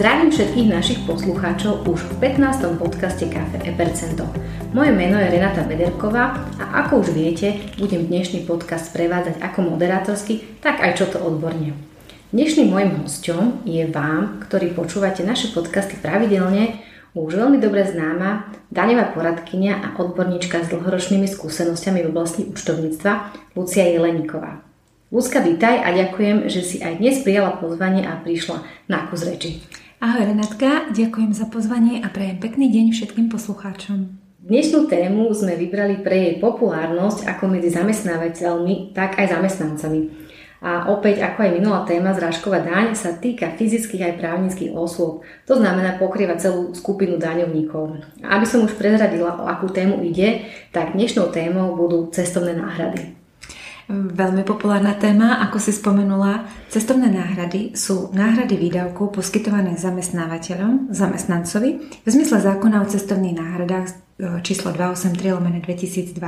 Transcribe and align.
Zdravím 0.00 0.32
všetkých 0.32 0.68
našich 0.72 1.00
poslucháčov 1.04 1.84
už 1.84 2.00
v 2.08 2.32
15. 2.32 2.80
podcaste 2.80 3.28
Cafe 3.28 3.60
Epercento. 3.68 4.24
Moje 4.72 4.96
meno 4.96 5.20
je 5.20 5.28
Renata 5.28 5.60
Bederková 5.60 6.40
a 6.56 6.80
ako 6.80 7.04
už 7.04 7.12
viete, 7.12 7.60
budem 7.76 8.08
dnešný 8.08 8.48
podcast 8.48 8.96
prevádzať 8.96 9.44
ako 9.44 9.76
moderátorsky, 9.76 10.56
tak 10.64 10.80
aj 10.80 10.96
čo 10.96 11.04
to 11.04 11.20
odborne. 11.20 11.76
Dnešným 12.32 12.72
mojim 12.72 13.04
hostom 13.04 13.60
je 13.68 13.84
vám, 13.92 14.40
ktorí 14.48 14.72
počúvate 14.72 15.20
naše 15.20 15.52
podcasty 15.52 16.00
pravidelne, 16.00 16.80
už 17.12 17.36
veľmi 17.36 17.60
dobre 17.60 17.84
známa 17.84 18.48
daňová 18.72 19.12
poradkynia 19.12 19.84
a 19.84 20.00
odborníčka 20.00 20.64
s 20.64 20.72
dlhoročnými 20.72 21.28
skúsenosťami 21.28 22.00
v 22.00 22.08
oblasti 22.08 22.48
účtovníctva 22.48 23.36
Lucia 23.52 23.84
Jeleníková. 23.84 24.64
Lúska, 25.12 25.44
vítaj 25.44 25.84
a 25.84 25.92
ďakujem, 25.92 26.48
že 26.48 26.64
si 26.64 26.80
aj 26.80 27.04
dnes 27.04 27.20
prijala 27.20 27.60
pozvanie 27.60 28.08
a 28.08 28.16
prišla 28.16 28.64
na 28.88 29.04
kus 29.04 29.28
reči. 29.28 29.79
Ahoj 30.00 30.32
Renátka, 30.32 30.88
ďakujem 30.96 31.36
za 31.36 31.44
pozvanie 31.52 32.00
a 32.00 32.08
prajem 32.08 32.40
pekný 32.40 32.72
deň 32.72 32.96
všetkým 32.96 33.28
poslucháčom. 33.28 34.16
Dnešnú 34.40 34.88
tému 34.88 35.28
sme 35.36 35.60
vybrali 35.60 36.00
pre 36.00 36.16
jej 36.16 36.34
populárnosť 36.40 37.28
ako 37.28 37.52
medzi 37.52 37.68
zamestnávateľmi, 37.68 38.96
tak 38.96 39.20
aj 39.20 39.36
zamestnancami. 39.36 40.08
A 40.64 40.88
opäť, 40.88 41.20
ako 41.20 41.44
aj 41.44 41.52
minulá 41.52 41.84
téma, 41.84 42.16
zrážková 42.16 42.64
daň 42.64 42.96
sa 42.96 43.12
týka 43.12 43.52
fyzických 43.60 44.08
aj 44.08 44.14
právnických 44.24 44.72
osôb. 44.72 45.20
To 45.44 45.60
znamená 45.60 46.00
pokrýva 46.00 46.40
celú 46.40 46.72
skupinu 46.72 47.20
daňovníkov. 47.20 48.00
A 48.24 48.40
aby 48.40 48.48
som 48.48 48.64
už 48.64 48.80
prezradila, 48.80 49.36
o 49.36 49.44
akú 49.52 49.68
tému 49.68 50.00
ide, 50.00 50.48
tak 50.72 50.96
dnešnou 50.96 51.28
témou 51.28 51.76
budú 51.76 52.08
cestovné 52.08 52.56
náhrady. 52.56 53.19
Veľmi 53.90 54.46
populárna 54.46 54.94
téma, 54.94 55.42
ako 55.42 55.58
si 55.58 55.74
spomenula, 55.74 56.46
cestovné 56.70 57.10
náhrady 57.10 57.74
sú 57.74 58.14
náhrady 58.14 58.54
výdavkov 58.54 59.10
poskytované 59.18 59.74
zamestnávateľom, 59.74 60.94
zamestnancovi 60.94 61.70
v 61.98 62.08
zmysle 62.08 62.38
zákona 62.38 62.86
o 62.86 62.86
cestovných 62.86 63.42
náhradách 63.42 63.86
e, 63.90 63.94
číslo 64.46 64.70
283 64.70 65.34
lomene 65.34 65.58
2002. 65.58 66.22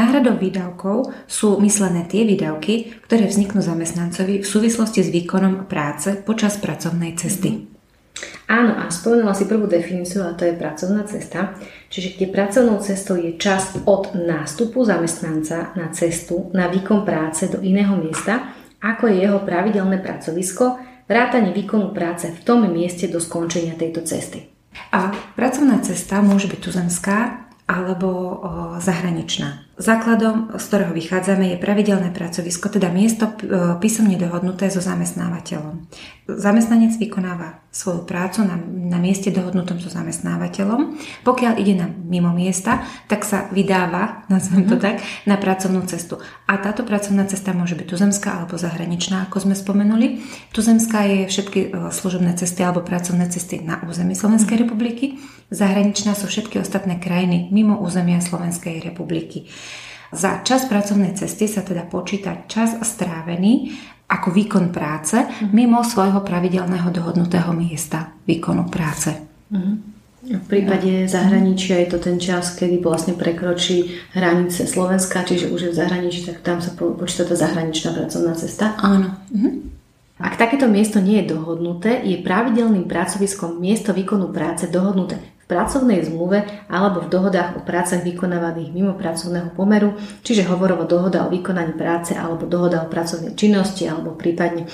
Náhradou 0.00 0.40
výdavkov 0.40 1.12
sú 1.28 1.60
myslené 1.60 2.08
tie 2.08 2.24
výdavky, 2.24 3.04
ktoré 3.04 3.28
vzniknú 3.28 3.60
zamestnancovi 3.60 4.40
v 4.40 4.48
súvislosti 4.48 5.04
s 5.04 5.12
výkonom 5.12 5.68
práce 5.68 6.16
počas 6.16 6.56
pracovnej 6.56 7.20
cesty. 7.20 7.67
Áno, 8.48 8.80
a 8.80 8.88
spomenula 8.88 9.36
si 9.36 9.44
prvú 9.44 9.68
definíciu 9.68 10.24
a 10.24 10.32
to 10.32 10.48
je 10.48 10.56
pracovná 10.56 11.04
cesta. 11.04 11.52
Čiže 11.92 12.16
kde 12.16 12.26
pracovnou 12.32 12.80
cestou 12.80 13.20
je 13.20 13.36
čas 13.36 13.76
od 13.84 14.16
nástupu 14.16 14.80
zamestnanca 14.88 15.76
na 15.76 15.92
cestu 15.92 16.48
na 16.56 16.72
výkon 16.72 17.04
práce 17.04 17.44
do 17.52 17.60
iného 17.60 17.92
miesta, 18.00 18.56
ako 18.80 19.12
je 19.12 19.28
jeho 19.28 19.44
pravidelné 19.44 20.00
pracovisko, 20.00 20.80
vrátanie 21.04 21.52
výkonu 21.52 21.92
práce 21.92 22.32
v 22.32 22.40
tom 22.40 22.64
mieste 22.64 23.04
do 23.12 23.20
skončenia 23.20 23.76
tejto 23.76 24.00
cesty. 24.00 24.48
A 24.96 25.12
pracovná 25.36 25.84
cesta 25.84 26.24
môže 26.24 26.48
byť 26.48 26.60
tuzemská, 26.62 27.48
alebo 27.68 28.08
o, 28.08 28.32
zahraničná. 28.80 29.67
Základom, 29.78 30.58
z 30.58 30.64
ktorého 30.66 30.90
vychádzame, 30.90 31.54
je 31.54 31.62
pravidelné 31.62 32.10
pracovisko, 32.10 32.66
teda 32.66 32.90
miesto 32.90 33.30
písomne 33.78 34.18
dohodnuté 34.18 34.74
so 34.74 34.82
zamestnávateľom. 34.82 35.86
Zamestnanec 36.26 36.98
vykonáva 36.98 37.62
svoju 37.70 38.02
prácu 38.02 38.42
na, 38.42 38.58
na 38.66 38.98
mieste 38.98 39.30
dohodnutom 39.30 39.78
so 39.78 39.86
zamestnávateľom. 39.86 40.98
Pokiaľ 41.22 41.52
ide 41.62 41.78
na 41.78 41.86
mimo 41.86 42.34
miesta, 42.34 42.82
tak 43.06 43.22
sa 43.22 43.46
vydáva, 43.54 44.18
nazvem 44.32 44.66
to 44.66 44.76
mhm. 44.76 44.82
tak, 44.82 44.96
na 45.30 45.38
pracovnú 45.38 45.86
cestu. 45.86 46.18
A 46.50 46.58
táto 46.58 46.82
pracovná 46.82 47.22
cesta 47.30 47.54
môže 47.54 47.78
byť 47.78 47.86
tuzemská 47.86 48.42
alebo 48.42 48.58
zahraničná, 48.58 49.30
ako 49.30 49.46
sme 49.46 49.54
spomenuli. 49.54 50.26
Tuzemská 50.50 51.06
je 51.06 51.18
všetky 51.30 51.60
e, 51.60 51.68
služobné 51.94 52.34
cesty 52.34 52.66
alebo 52.66 52.82
pracovné 52.82 53.30
cesty 53.30 53.62
na 53.62 53.78
území 53.86 54.18
Slovenskej 54.18 54.58
mhm. 54.58 54.62
republiky. 54.66 55.22
Zahraničná 55.54 56.12
sú 56.18 56.28
všetky 56.28 56.60
ostatné 56.60 57.00
krajiny 57.00 57.48
mimo 57.54 57.80
územia 57.80 58.20
Slovenskej 58.20 58.84
republiky. 58.84 59.48
Za 60.12 60.40
čas 60.40 60.64
pracovnej 60.64 61.12
cesty 61.12 61.44
sa 61.44 61.60
teda 61.60 61.84
počíta 61.84 62.48
čas 62.48 62.80
strávený 62.80 63.76
ako 64.08 64.32
výkon 64.32 64.72
práce 64.72 65.20
mhm. 65.20 65.52
mimo 65.52 65.84
svojho 65.84 66.24
pravidelného 66.24 66.88
dohodnutého 66.88 67.52
miesta 67.52 68.16
výkonu 68.24 68.72
práce. 68.72 69.12
Mhm. 69.52 69.72
V 70.28 70.44
prípade 70.44 71.08
zahraničia 71.08 71.80
je 71.86 71.88
to 71.94 71.98
ten 72.04 72.20
čas, 72.20 72.52
kedy 72.52 72.84
vlastne 72.84 73.16
prekročí 73.16 73.96
hranice 74.12 74.68
Slovenska, 74.68 75.24
čiže 75.24 75.48
už 75.48 75.60
je 75.62 75.70
v 75.72 75.78
zahraničí, 75.78 76.20
tak 76.28 76.44
tam 76.44 76.60
sa 76.60 76.76
počíta 76.76 77.24
tá 77.24 77.32
zahraničná 77.38 77.96
pracovná 77.96 78.36
cesta. 78.36 78.76
Áno. 78.76 79.14
Mhm. 79.32 79.78
Ak 80.18 80.34
takéto 80.34 80.66
miesto 80.66 80.98
nie 80.98 81.22
je 81.22 81.32
dohodnuté, 81.32 82.02
je 82.02 82.18
pravidelným 82.18 82.90
pracoviskom 82.90 83.62
miesto 83.62 83.94
výkonu 83.94 84.34
práce 84.34 84.66
dohodnuté 84.66 85.22
pracovnej 85.48 86.04
zmluve 86.04 86.44
alebo 86.68 87.02
v 87.02 87.08
dohodách 87.08 87.56
o 87.56 87.64
prácach 87.64 88.04
vykonávaných 88.04 88.70
mimo 88.70 88.92
pracovného 88.92 89.56
pomeru, 89.56 89.96
čiže 90.20 90.44
hovorovo 90.44 90.84
dohoda 90.84 91.24
o 91.24 91.32
vykonaní 91.32 91.72
práce 91.72 92.12
alebo 92.12 92.44
dohoda 92.44 92.84
o 92.84 92.92
pracovnej 92.92 93.32
činnosti 93.32 93.88
alebo 93.88 94.12
prípadne 94.12 94.68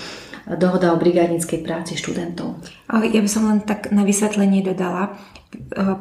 dohoda 0.44 0.92
o 0.92 1.00
brigádnickej 1.00 1.64
práci 1.64 1.96
študentov. 1.96 2.60
Ja 2.90 3.20
by 3.22 3.30
som 3.30 3.48
len 3.48 3.64
tak 3.64 3.94
na 3.94 4.04
vysvetlenie 4.04 4.60
dodala 4.60 5.08
e, 5.08 5.96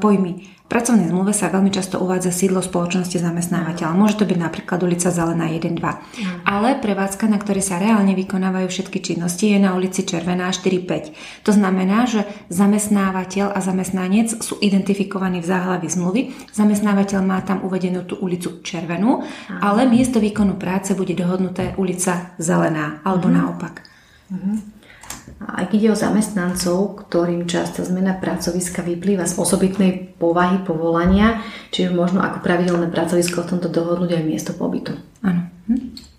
pojmy 0.63 0.73
pracovnej 0.73 1.13
zmluve 1.13 1.37
sa 1.37 1.53
veľmi 1.53 1.69
často 1.69 2.01
uvádza 2.01 2.33
sídlo 2.33 2.57
spoločnosti 2.65 3.21
zamestnávateľa. 3.21 3.93
Môže 3.93 4.17
to 4.17 4.25
byť 4.25 4.39
napríklad 4.41 4.81
ulica 4.81 5.13
Zelená 5.13 5.45
1-2. 5.53 5.77
Mm. 5.77 6.41
Ale 6.49 6.81
prevádzka, 6.81 7.29
na 7.29 7.37
ktorej 7.37 7.61
sa 7.61 7.77
reálne 7.77 8.17
vykonávajú 8.17 8.67
všetky 8.73 8.97
činnosti, 8.99 9.53
je 9.53 9.61
na 9.61 9.77
ulici 9.77 10.01
Červená 10.01 10.49
4-5. 10.49 11.45
To 11.45 11.51
znamená, 11.53 12.09
že 12.09 12.25
zamestnávateľ 12.49 13.53
a 13.53 13.59
zamestnanec 13.61 14.41
sú 14.41 14.57
identifikovaní 14.65 15.45
v 15.45 15.47
záhlavi 15.53 15.87
zmluvy. 15.87 16.21
Zamestnávateľ 16.57 17.19
má 17.21 17.39
tam 17.45 17.61
uvedenú 17.61 18.09
tú 18.09 18.17
ulicu 18.17 18.65
Červenú, 18.65 19.21
ale 19.61 19.85
miesto 19.85 20.17
výkonu 20.17 20.57
práce 20.57 20.97
bude 20.97 21.13
dohodnuté 21.13 21.77
ulica 21.77 22.33
Zelená 22.41 23.05
alebo 23.05 23.29
mm. 23.29 23.33
naopak. 23.37 23.75
Mm. 25.39 25.45
Ak 25.45 25.69
ide 25.73 25.89
o 25.89 25.97
zamestnancov, 25.97 27.05
ktorým 27.07 27.49
často 27.49 27.81
zmena 27.81 28.17
pracoviska 28.17 28.85
vyplýva 28.85 29.25
z 29.25 29.37
osobitnej 29.37 30.17
povahy 30.17 30.61
povolania, 30.61 31.41
čiže 31.73 31.95
možno 31.95 32.21
ako 32.21 32.41
pravidelné 32.41 32.89
pracovisko 32.89 33.43
v 33.43 33.49
tomto 33.57 33.67
dohodnúť 33.69 34.17
aj 34.17 34.23
miesto 34.23 34.51
pobytu. 34.53 34.97
Áno. 35.23 35.49
Hm. 35.69 36.13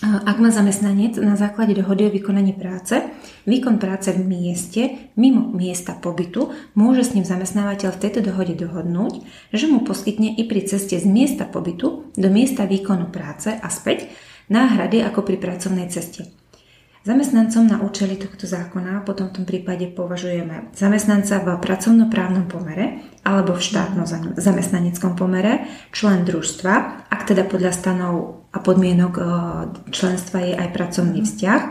Ak 0.00 0.40
má 0.40 0.48
zamestnanec 0.48 1.20
na 1.20 1.36
základe 1.36 1.76
dohody 1.76 2.08
o 2.08 2.10
vykonaní 2.10 2.56
práce, 2.56 3.04
výkon 3.44 3.76
práce 3.76 4.08
v 4.16 4.24
mieste 4.24 5.12
mimo 5.20 5.52
miesta 5.52 5.92
pobytu, 5.92 6.56
môže 6.72 7.04
s 7.04 7.12
ním 7.12 7.28
zamestnávateľ 7.28 7.92
v 7.92 8.00
tejto 8.00 8.24
dohode 8.24 8.56
dohodnúť, 8.56 9.20
že 9.52 9.68
mu 9.68 9.84
poskytne 9.84 10.40
i 10.40 10.48
pri 10.48 10.64
ceste 10.64 10.96
z 10.96 11.04
miesta 11.04 11.44
pobytu 11.44 12.08
do 12.16 12.28
miesta 12.32 12.64
výkonu 12.64 13.12
práce 13.12 13.52
a 13.52 13.68
späť 13.68 14.08
náhrady 14.48 15.04
ako 15.04 15.20
pri 15.20 15.36
pracovnej 15.36 15.92
ceste. 15.92 16.39
Zamestnancom 17.00 17.64
na 17.64 17.80
účely 17.80 18.20
tohto 18.20 18.44
zákona 18.44 19.00
potom 19.08 19.32
v 19.32 19.40
tom 19.40 19.44
prípade 19.48 19.88
považujeme 19.88 20.68
zamestnanca 20.76 21.40
v 21.40 21.56
pracovnoprávnom 21.56 22.44
pomere 22.44 23.00
alebo 23.24 23.56
v 23.56 23.64
štátnom 23.64 24.04
zamestnaneckom 24.36 25.16
pomere, 25.16 25.64
člen 25.96 26.28
družstva, 26.28 27.08
ak 27.08 27.20
teda 27.24 27.48
podľa 27.48 27.72
stanov 27.72 28.44
a 28.52 28.60
podmienok 28.60 29.12
e, 29.16 29.22
členstva 29.88 30.44
je 30.44 30.52
aj 30.60 30.68
pracovný 30.76 31.24
vzťah. 31.24 31.62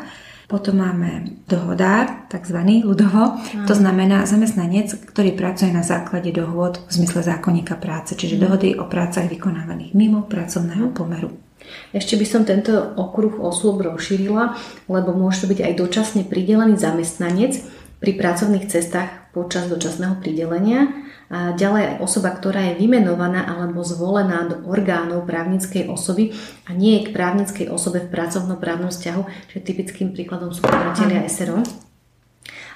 Potom 0.50 0.82
máme 0.82 1.46
dohodár, 1.46 2.26
tzv. 2.26 2.82
ľudovo, 2.82 3.38
to 3.70 3.74
znamená 3.78 4.26
zamestnanec, 4.26 4.98
ktorý 5.14 5.38
pracuje 5.38 5.70
na 5.70 5.86
základe 5.86 6.34
dohôd 6.34 6.82
v 6.90 6.92
zmysle 6.98 7.22
zákonníka 7.22 7.78
práce, 7.78 8.18
čiže 8.18 8.42
dohody 8.42 8.74
o 8.74 8.90
prácach 8.90 9.30
vykonávaných 9.30 9.94
mimo 9.94 10.26
pracovného 10.26 10.90
pomeru. 10.90 11.49
Ešte 11.94 12.16
by 12.18 12.26
som 12.26 12.42
tento 12.46 12.74
okruh 12.98 13.42
osôb 13.42 13.82
rozšírila, 13.82 14.58
lebo 14.88 15.10
môže 15.14 15.46
to 15.46 15.52
byť 15.52 15.60
aj 15.66 15.74
dočasne 15.78 16.22
pridelený 16.26 16.78
zamestnanec 16.78 17.62
pri 18.00 18.12
pracovných 18.16 18.70
cestách 18.72 19.34
počas 19.36 19.68
dočasného 19.68 20.18
pridelenia. 20.24 20.90
A 21.30 21.54
ďalej 21.54 21.84
aj 21.86 21.96
osoba, 22.02 22.34
ktorá 22.34 22.74
je 22.74 22.82
vymenovaná 22.82 23.46
alebo 23.46 23.86
zvolená 23.86 24.50
do 24.50 24.66
orgánov 24.66 25.30
právnickej 25.30 25.86
osoby 25.86 26.34
a 26.66 26.74
nie 26.74 26.98
je 26.98 27.06
k 27.06 27.14
právnickej 27.14 27.70
osobe 27.70 28.02
v 28.02 28.10
pracovnoprávnom 28.10 28.90
vzťahu, 28.90 29.54
čiže 29.54 29.62
typickým 29.62 30.10
príkladom 30.10 30.50
sú 30.50 30.66
podnikatelia 30.66 31.30
SRO. 31.30 31.62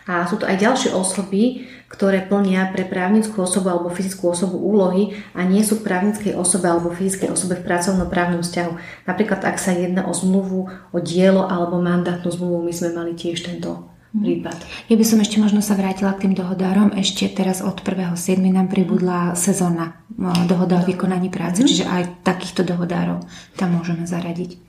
A 0.04 0.28
sú 0.28 0.36
to 0.36 0.44
aj 0.44 0.60
ďalšie 0.60 0.92
osoby, 0.92 1.64
ktoré 1.88 2.26
plnia 2.26 2.74
pre 2.74 2.84
právnickú 2.84 3.46
osobu 3.46 3.72
alebo 3.72 3.94
fyzickú 3.94 4.34
osobu 4.34 4.60
úlohy 4.60 5.16
a 5.32 5.46
nie 5.48 5.64
sú 5.64 5.80
právnickej 5.80 6.36
osobe 6.36 6.68
alebo 6.68 6.92
fyzickej 6.92 7.32
osobe 7.32 7.62
v 7.62 7.66
pracovnoprávnom 7.70 8.42
vzťahu. 8.42 8.72
Napríklad, 9.08 9.46
ak 9.46 9.62
sa 9.62 9.72
jedná 9.72 10.04
o 10.10 10.12
zmluvu, 10.12 10.68
o 10.92 10.98
dielo 11.00 11.48
alebo 11.48 11.80
mandátnu 11.80 12.28
zmluvu, 12.34 12.66
my 12.66 12.74
sme 12.74 12.90
mali 12.98 13.14
tiež 13.16 13.48
tento 13.48 13.94
mhm. 14.12 14.24
prípad. 14.26 14.58
Ja 14.92 14.96
by 15.00 15.06
som 15.08 15.22
ešte 15.24 15.40
možno 15.40 15.64
sa 15.64 15.78
vrátila 15.80 16.12
k 16.18 16.28
tým 16.28 16.34
dohodárom. 16.36 16.92
Ešte 17.00 17.30
teraz 17.32 17.64
od 17.64 17.80
1.7. 17.80 18.42
nám 18.50 18.68
pribudla 18.68 19.40
sezónna 19.40 20.04
dohoda 20.50 20.82
o 20.82 20.86
vykonaní 20.86 21.32
práce, 21.32 21.64
mm. 21.64 21.68
čiže 21.70 21.86
aj 21.90 22.04
takýchto 22.22 22.62
dohodárov 22.62 23.26
tam 23.58 23.74
môžeme 23.74 24.06
zaradiť. 24.06 24.62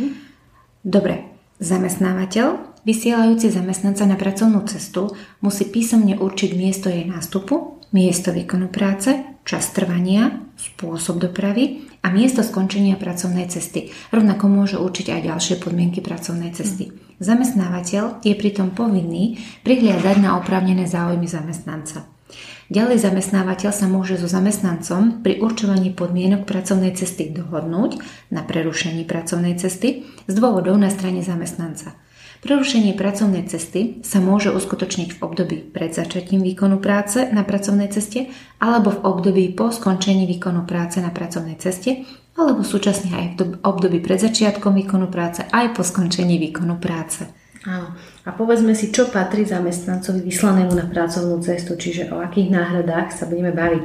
Mm. 0.00 0.12
Dobre, 0.80 1.28
zamestnávateľ 1.60 2.77
vysielajúci 2.88 3.52
zamestnanca 3.52 4.08
na 4.08 4.16
pracovnú 4.16 4.64
cestu 4.64 5.12
musí 5.44 5.68
písomne 5.68 6.16
určiť 6.16 6.56
miesto 6.56 6.88
jej 6.88 7.04
nástupu, 7.04 7.84
miesto 7.92 8.32
výkonu 8.32 8.72
práce, 8.72 9.12
čas 9.44 9.68
trvania, 9.76 10.40
spôsob 10.56 11.20
dopravy 11.20 11.84
a 12.00 12.08
miesto 12.08 12.40
skončenia 12.40 12.96
pracovnej 12.96 13.44
cesty. 13.52 13.92
Rovnako 14.08 14.48
môže 14.48 14.76
určiť 14.80 15.12
aj 15.12 15.20
ďalšie 15.28 15.54
podmienky 15.60 16.00
pracovnej 16.00 16.56
cesty. 16.56 16.88
Zamestnávateľ 17.20 18.24
je 18.24 18.32
pritom 18.32 18.72
povinný 18.72 19.36
prihliadať 19.68 20.16
na 20.24 20.40
oprávnené 20.40 20.88
záujmy 20.88 21.28
zamestnanca. 21.28 22.08
Ďalej 22.68 23.00
zamestnávateľ 23.00 23.72
sa 23.72 23.88
môže 23.88 24.20
so 24.20 24.28
zamestnancom 24.28 25.24
pri 25.24 25.40
určovaní 25.40 25.88
podmienok 25.92 26.44
pracovnej 26.44 26.92
cesty 26.92 27.32
dohodnúť 27.32 28.00
na 28.28 28.44
prerušení 28.44 29.08
pracovnej 29.08 29.56
cesty 29.56 30.04
z 30.28 30.32
dôvodov 30.36 30.76
na 30.76 30.92
strane 30.92 31.24
zamestnanca. 31.24 31.96
Prerušenie 32.38 32.94
pracovnej 32.94 33.50
cesty 33.50 33.98
sa 34.06 34.22
môže 34.22 34.54
uskutočniť 34.54 35.18
v 35.18 35.20
období 35.26 35.56
pred 35.74 35.90
začatím 35.90 36.46
výkonu 36.46 36.78
práce 36.78 37.26
na 37.34 37.42
pracovnej 37.42 37.90
ceste 37.90 38.30
alebo 38.62 38.94
v 38.94 39.02
období 39.02 39.44
po 39.58 39.74
skončení 39.74 40.22
výkonu 40.30 40.62
práce 40.62 41.02
na 41.02 41.10
pracovnej 41.10 41.58
ceste 41.58 42.06
alebo 42.38 42.62
súčasne 42.62 43.10
aj 43.10 43.26
v 43.42 43.58
období 43.66 43.98
pred 43.98 44.22
začiatkom 44.22 44.70
výkonu 44.70 45.10
práce 45.10 45.42
aj 45.50 45.74
po 45.74 45.82
skončení 45.82 46.38
výkonu 46.38 46.78
práce. 46.78 47.26
Áno. 47.66 47.90
A 48.22 48.30
povedzme 48.30 48.70
si, 48.78 48.94
čo 48.94 49.10
patrí 49.10 49.42
zamestnancovi 49.42 50.22
vyslanému 50.22 50.78
na 50.78 50.86
pracovnú 50.86 51.42
cestu, 51.42 51.74
čiže 51.74 52.14
o 52.14 52.22
akých 52.22 52.54
náhradách 52.54 53.10
sa 53.10 53.26
budeme 53.26 53.50
baviť. 53.50 53.82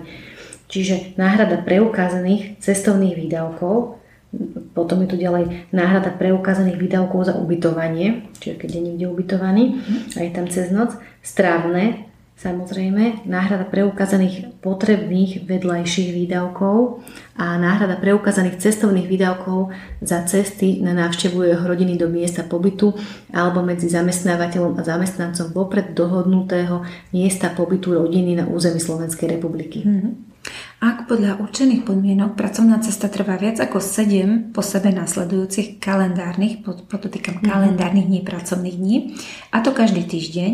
Čiže 0.70 1.18
náhrada 1.18 1.66
preukázaných 1.66 2.62
cestovných 2.62 3.18
výdavkov, 3.18 4.03
potom 4.74 5.06
je 5.06 5.14
tu 5.14 5.18
ďalej 5.22 5.70
náhrada 5.70 6.10
preukázaných 6.10 6.82
výdavkov 6.82 7.30
za 7.30 7.34
ubytovanie, 7.38 8.30
čiže 8.42 8.58
keď 8.58 8.70
je 8.74 8.82
niekde 8.82 9.06
ubytovaný 9.10 9.64
a 10.18 10.26
je 10.26 10.32
tam 10.34 10.50
cez 10.50 10.74
noc, 10.74 10.98
strávne, 11.22 12.14
Samozrejme, 12.34 13.30
náhrada 13.30 13.64
preukázaných 13.64 14.58
potrebných 14.60 15.48
vedľajších 15.48 16.12
výdavkov 16.12 17.06
a 17.40 17.56
náhrada 17.62 17.96
preukázaných 18.02 18.60
cestovných 18.60 19.06
výdavkov 19.06 19.72
za 20.02 20.26
cesty 20.28 20.82
na 20.84 20.92
návštevu 20.98 21.46
jeho 21.46 21.62
rodiny 21.64 21.96
do 21.96 22.10
miesta 22.12 22.42
pobytu 22.44 22.98
alebo 23.32 23.62
medzi 23.64 23.88
zamestnávateľom 23.88 24.76
a 24.76 24.84
zamestnancom 24.84 25.54
vopred 25.54 25.96
dohodnutého 25.96 26.84
miesta 27.16 27.48
pobytu 27.48 27.96
rodiny 27.96 28.36
na 28.36 28.50
území 28.50 28.82
Slovenskej 28.82 29.40
republiky. 29.40 29.86
Mm-hmm. 29.86 30.33
Ak 30.84 31.08
podľa 31.08 31.40
určených 31.40 31.88
podmienok 31.88 32.36
pracovná 32.36 32.84
cesta 32.84 33.08
trvá 33.08 33.40
viac 33.40 33.64
ako 33.64 33.80
7 33.80 34.52
po 34.52 34.60
sebe 34.60 34.92
nasledujúcich 34.92 35.80
kalendárnych, 35.80 36.60
podotýkam 36.64 37.40
mm-hmm. 37.40 37.52
kalendárnych 37.52 38.08
dní, 38.12 38.20
pracovných 38.28 38.78
dní, 38.78 38.98
a 39.56 39.64
to 39.64 39.72
každý 39.72 40.04
týždeň, 40.04 40.52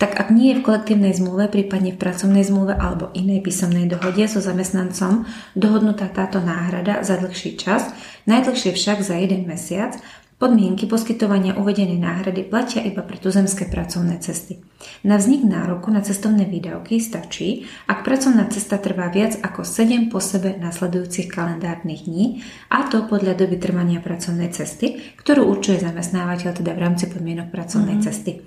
tak 0.00 0.16
ak 0.16 0.32
nie 0.32 0.56
je 0.56 0.58
v 0.58 0.64
kolektívnej 0.64 1.12
zmluve, 1.12 1.52
prípadne 1.52 1.92
v 1.92 2.00
pracovnej 2.00 2.40
zmluve 2.40 2.72
alebo 2.72 3.12
inej 3.12 3.44
písomnej 3.44 3.84
dohode 3.84 4.24
so 4.32 4.40
zamestnancom 4.40 5.28
dohodnutá 5.52 6.08
táto 6.08 6.40
náhrada 6.40 7.04
za 7.04 7.20
dlhší 7.20 7.60
čas, 7.60 7.92
najdlhšie 8.24 8.72
však 8.72 9.04
za 9.04 9.20
jeden 9.20 9.44
mesiac, 9.44 10.00
Podmienky 10.40 10.88
poskytovania 10.88 11.60
uvedenej 11.60 12.00
náhrady 12.00 12.48
platia 12.48 12.80
iba 12.80 13.04
pre 13.04 13.20
tuzemské 13.20 13.68
pracovné 13.68 14.24
cesty. 14.24 14.56
Na 15.04 15.20
vznik 15.20 15.44
nároku 15.44 15.92
na 15.92 16.00
cestovné 16.00 16.48
výdavky 16.48 16.96
stačí, 16.96 17.68
ak 17.84 18.00
pracovná 18.00 18.48
cesta 18.48 18.80
trvá 18.80 19.12
viac 19.12 19.36
ako 19.44 19.68
7 19.68 20.08
po 20.08 20.16
sebe 20.16 20.56
nasledujúcich 20.56 21.28
kalendárnych 21.28 22.08
dní, 22.08 22.40
a 22.72 22.88
to 22.88 23.04
podľa 23.04 23.36
doby 23.36 23.60
trvania 23.60 24.00
pracovnej 24.00 24.48
cesty, 24.48 25.12
ktorú 25.20 25.44
určuje 25.44 25.84
zamestnávateľ 25.84 26.56
teda 26.56 26.72
v 26.72 26.82
rámci 26.88 27.12
podmienok 27.12 27.52
pracovnej 27.52 28.00
mm-hmm. 28.00 28.08
cesty. 28.08 28.40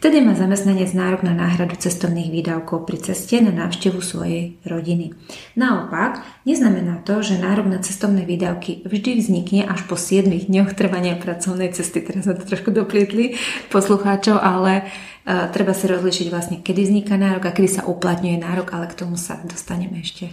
Vtedy 0.00 0.24
má 0.24 0.32
zamestnanec 0.32 0.96
nárok 0.96 1.28
na 1.28 1.36
náhradu 1.36 1.76
cestovných 1.76 2.32
výdavkov 2.32 2.88
pri 2.88 3.04
ceste 3.04 3.36
na 3.44 3.52
návštevu 3.52 4.00
svojej 4.00 4.56
rodiny. 4.64 5.12
Naopak, 5.60 6.24
neznamená 6.48 7.04
to, 7.04 7.20
že 7.20 7.36
nárok 7.36 7.68
na 7.68 7.84
cestovné 7.84 8.24
výdavky 8.24 8.80
vždy 8.88 9.20
vznikne 9.20 9.68
až 9.68 9.84
po 9.84 10.00
7 10.00 10.24
dňoch 10.24 10.72
trvania 10.72 11.20
pracovnej 11.20 11.76
cesty. 11.76 12.00
Teraz 12.00 12.24
sme 12.24 12.32
to 12.32 12.48
trošku 12.48 12.72
doplietli 12.72 13.36
poslucháčov, 13.68 14.40
ale 14.40 14.88
uh, 14.88 15.52
treba 15.52 15.76
si 15.76 15.84
rozlišiť 15.84 16.26
vlastne, 16.32 16.56
kedy 16.64 16.80
vzniká 16.80 17.20
nárok 17.20 17.52
a 17.52 17.54
kedy 17.54 17.68
sa 17.68 17.82
uplatňuje 17.84 18.40
nárok, 18.40 18.72
ale 18.72 18.88
k 18.88 19.04
tomu 19.04 19.20
sa 19.20 19.36
dostaneme 19.44 20.00
ešte. 20.00 20.32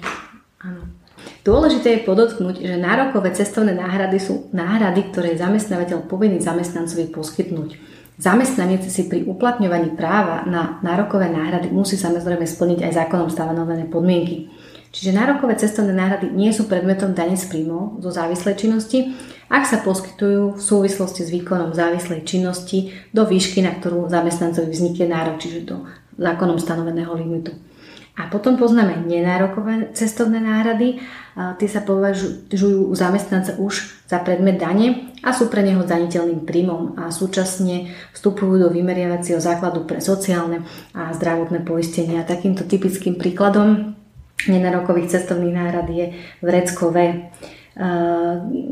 Áno. 0.63 0.88
Dôležité 1.44 2.00
je 2.00 2.08
podotknúť, 2.08 2.63
že 2.63 2.80
nárokové 2.80 3.36
cestovné 3.36 3.75
náhrady 3.75 4.16
sú 4.16 4.48
náhrady, 4.56 5.12
ktoré 5.12 5.36
je 5.36 5.44
zamestnávateľ 5.44 6.08
povinný 6.08 6.40
zamestnancovi 6.40 7.12
poskytnúť. 7.12 7.97
Zamestnanec 8.18 8.81
si 8.90 9.06
pri 9.06 9.30
uplatňovaní 9.30 9.94
práva 9.94 10.42
na 10.50 10.81
nárokové 10.81 11.30
náhrady 11.30 11.69
musí 11.69 12.02
samozrejme 12.02 12.50
splniť 12.50 12.90
aj 12.90 13.06
zákonom 13.06 13.30
stanovené 13.30 13.86
podmienky. 13.86 14.50
Čiže 14.90 15.14
nárokové 15.14 15.54
cestovné 15.54 15.94
náhrady 15.94 16.34
nie 16.34 16.50
sú 16.50 16.66
predmetom 16.66 17.14
dane 17.14 17.38
z 17.38 17.46
príjmov 17.46 18.02
zo 18.02 18.10
závislej 18.10 18.58
činnosti, 18.58 19.14
ak 19.54 19.69
sa 19.69 19.86
poskytujú 19.86 20.58
v 20.58 20.62
súvislosti 20.62 21.22
s 21.22 21.30
výkonom 21.30 21.78
závislej 21.78 22.25
činnosti 22.25 22.90
do 23.14 23.22
výšky, 23.22 23.62
na 23.62 23.78
ktorú 23.78 24.10
zamestnancovi 24.10 24.74
vznikne 24.74 25.13
nárok, 25.13 25.38
čiže 25.38 25.70
do 25.70 25.86
zákonom 26.18 26.58
stanoveného 26.58 27.13
limitu. 27.13 27.54
A 28.18 28.25
potom 28.34 28.58
poznáme 28.58 29.06
nenárokové 29.06 29.94
cestovné 29.94 30.42
náhrady. 30.42 30.98
Tie 31.62 31.69
sa 31.69 31.86
považujú 31.86 32.90
u 32.90 32.94
zamestnanca 32.98 33.62
už 33.62 33.94
za 34.10 34.18
predmet 34.25 34.58
dane 34.58 35.14
a 35.22 35.30
sú 35.38 35.54
pre 35.54 35.62
neho 35.62 35.86
zaniteľným 35.86 36.42
príjmom 36.42 36.98
a 36.98 37.14
súčasne 37.14 37.94
vstupujú 38.18 38.58
do 38.58 38.74
vymeriavacieho 38.74 39.38
základu 39.38 39.86
pre 39.86 40.02
sociálne 40.02 40.66
a 40.98 41.14
zdravotné 41.14 41.62
poistenia. 41.62 42.25
Takýmto 42.25 42.66
typickým 42.66 43.22
príkladom 43.22 43.94
nenárokových 44.50 45.13
cestovných 45.13 45.54
náhrad 45.54 45.86
je 45.86 46.18
vreckové. 46.42 47.30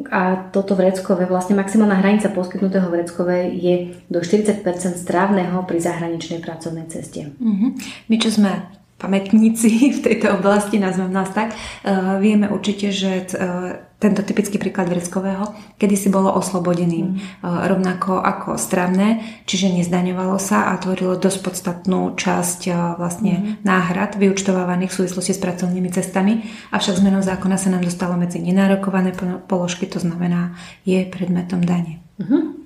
A 0.09 0.21
toto 0.49 0.73
vreckové, 0.73 1.29
vlastne 1.29 1.53
maximálna 1.53 2.01
hranica 2.01 2.33
poskytnutého 2.33 2.89
vreckové 2.89 3.53
je 3.53 3.93
do 4.09 4.25
40% 4.25 4.65
strávneho 4.97 5.61
pri 5.69 5.77
zahraničnej 5.77 6.41
pracovnej 6.41 6.89
ceste. 6.89 7.29
Mm-hmm. 7.37 7.69
My, 8.09 8.15
čo 8.17 8.33
sme 8.33 8.81
pamätníci 8.97 9.69
v 9.97 10.03
tejto 10.03 10.39
oblasti, 10.39 10.79
nazvem 10.79 11.11
nás 11.11 11.29
tak, 11.31 11.51
uh, 11.53 12.17
vieme 12.19 12.47
určite, 12.47 12.95
že 12.95 13.27
uh, 13.35 13.75
tento 13.95 14.21
typický 14.23 14.59
príklad 14.59 14.91
vreckového, 14.91 15.55
kedy 15.79 15.95
si 15.95 16.07
bolo 16.11 16.31
oslobodeným 16.35 17.15
mm. 17.15 17.17
uh, 17.43 17.65
rovnako 17.67 18.19
ako 18.19 18.59
stravné, 18.59 19.23
čiže 19.47 19.71
nezdaňovalo 19.71 20.35
sa 20.39 20.71
a 20.71 20.79
tvorilo 20.79 21.19
dosť 21.19 21.39
podstatnú 21.43 22.15
časť 22.15 22.59
vlastne 22.95 23.33
mm. 23.35 23.67
náhrad 23.67 24.15
vyučtovávaných 24.19 24.91
v 24.91 24.97
súvislosti 25.03 25.33
s 25.35 25.43
pracovnými 25.43 25.89
cestami, 25.91 26.43
avšak 26.71 26.99
zmenou 26.99 27.23
zákona 27.23 27.55
sa 27.59 27.71
nám 27.71 27.83
dostalo 27.83 28.15
medzi 28.15 28.39
nenárokované 28.39 29.11
položky, 29.47 29.87
to 29.87 29.99
znamená 29.99 30.55
je 30.87 31.03
predmetom 31.07 31.63
dane. 31.63 32.03
Mm-hmm. 32.19 32.64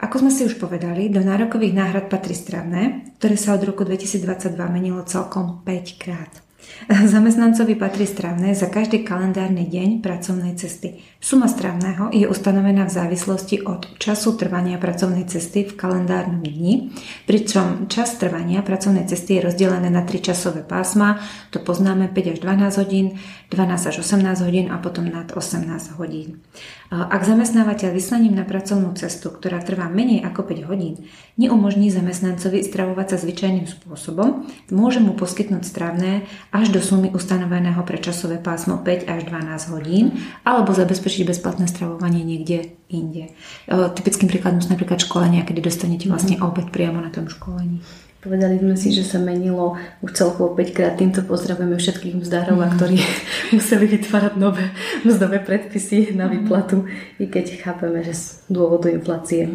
Ako 0.00 0.20
sme 0.20 0.32
si 0.32 0.44
už 0.44 0.60
povedali, 0.60 1.08
do 1.08 1.24
nárokových 1.24 1.76
náhrad 1.76 2.06
patrí 2.12 2.36
stravné, 2.36 3.16
ktoré 3.16 3.36
sa 3.40 3.56
od 3.56 3.64
roku 3.64 3.88
2022 3.88 4.52
menilo 4.68 5.00
celkom 5.04 5.64
5 5.64 6.00
krát. 6.00 6.44
Zamestnancovi 7.12 7.76
patrí 7.76 8.04
strávne 8.04 8.52
za 8.52 8.68
každý 8.68 9.04
kalendárny 9.04 9.68
deň 9.68 10.04
pracovnej 10.04 10.56
cesty. 10.56 11.00
Suma 11.24 11.48
strávneho 11.48 12.12
je 12.12 12.28
ustanovená 12.28 12.84
v 12.84 12.92
závislosti 13.00 13.64
od 13.64 13.96
času 13.96 14.36
trvania 14.36 14.76
pracovnej 14.76 15.24
cesty 15.24 15.64
v 15.64 15.72
kalendárnom 15.72 16.44
dni, 16.44 16.92
pričom 17.24 17.88
čas 17.88 18.20
trvania 18.20 18.60
pracovnej 18.60 19.08
cesty 19.08 19.40
je 19.40 19.48
rozdelené 19.48 19.88
na 19.88 20.04
tri 20.04 20.20
časové 20.20 20.60
pásma, 20.60 21.24
to 21.48 21.64
poznáme 21.64 22.12
5 22.12 22.28
až 22.28 22.38
12 22.44 22.76
hodín, 22.76 23.06
12 23.48 23.88
až 23.88 23.96
18 24.04 24.44
hodín 24.44 24.68
a 24.68 24.76
potom 24.76 25.08
nad 25.08 25.32
18 25.32 25.64
hodín. 25.96 26.44
Ak 26.92 27.24
zamestnávateľ 27.24 27.96
vyslaním 27.96 28.36
na 28.36 28.44
pracovnú 28.44 28.92
cestu, 28.92 29.32
ktorá 29.32 29.64
trvá 29.64 29.88
menej 29.88 30.28
ako 30.28 30.44
5 30.44 30.68
hodín, 30.68 31.08
neumožní 31.40 31.88
zamestnancovi 31.88 32.60
stravovať 32.68 33.06
sa 33.08 33.16
zvyčajným 33.24 33.64
spôsobom, 33.64 34.44
môže 34.68 35.00
mu 35.00 35.16
poskytnúť 35.16 35.64
stravné 35.64 36.28
až 36.52 36.68
do 36.68 36.84
sumy 36.84 37.08
ustanoveného 37.16 37.80
pre 37.88 37.96
časové 37.96 38.36
pásmo 38.36 38.76
5 38.76 39.08
až 39.08 39.20
12 39.24 39.72
hodín 39.72 40.20
alebo 40.44 40.76
zabezpečiť 40.76 41.13
bezplatné 41.22 41.70
stravovanie 41.70 42.26
niekde 42.26 42.74
inde. 42.90 43.30
Typickým 43.70 44.26
príkladom 44.26 44.58
sú 44.58 44.74
napríklad 44.74 44.98
školenia, 44.98 45.46
kedy 45.46 45.62
dostanete 45.62 46.10
vlastne 46.10 46.34
mhm. 46.34 46.42
obed 46.42 46.68
priamo 46.74 46.98
na 46.98 47.14
tom 47.14 47.30
školení. 47.30 47.78
Povedali 48.24 48.56
sme 48.56 48.72
si, 48.72 48.88
že 48.88 49.04
sa 49.04 49.20
menilo 49.20 49.76
už 50.00 50.16
celkovo 50.16 50.56
5 50.56 50.72
krát. 50.72 50.96
Týmto 50.96 51.20
pozdravujeme 51.28 51.76
všetkých 51.76 52.24
mzdárov, 52.24 52.56
mm. 52.56 52.72
ktorí 52.72 52.96
museli 53.60 53.84
vytvárať 53.84 54.40
nové 54.40 54.72
mzdové 55.04 55.44
predpisy 55.44 56.16
na 56.16 56.24
výplatu, 56.32 56.88
mm. 56.88 57.20
i 57.20 57.28
keď 57.28 57.60
chápeme, 57.60 58.00
že 58.00 58.16
z 58.16 58.24
dôvodu 58.48 58.88
inflácie 58.88 59.52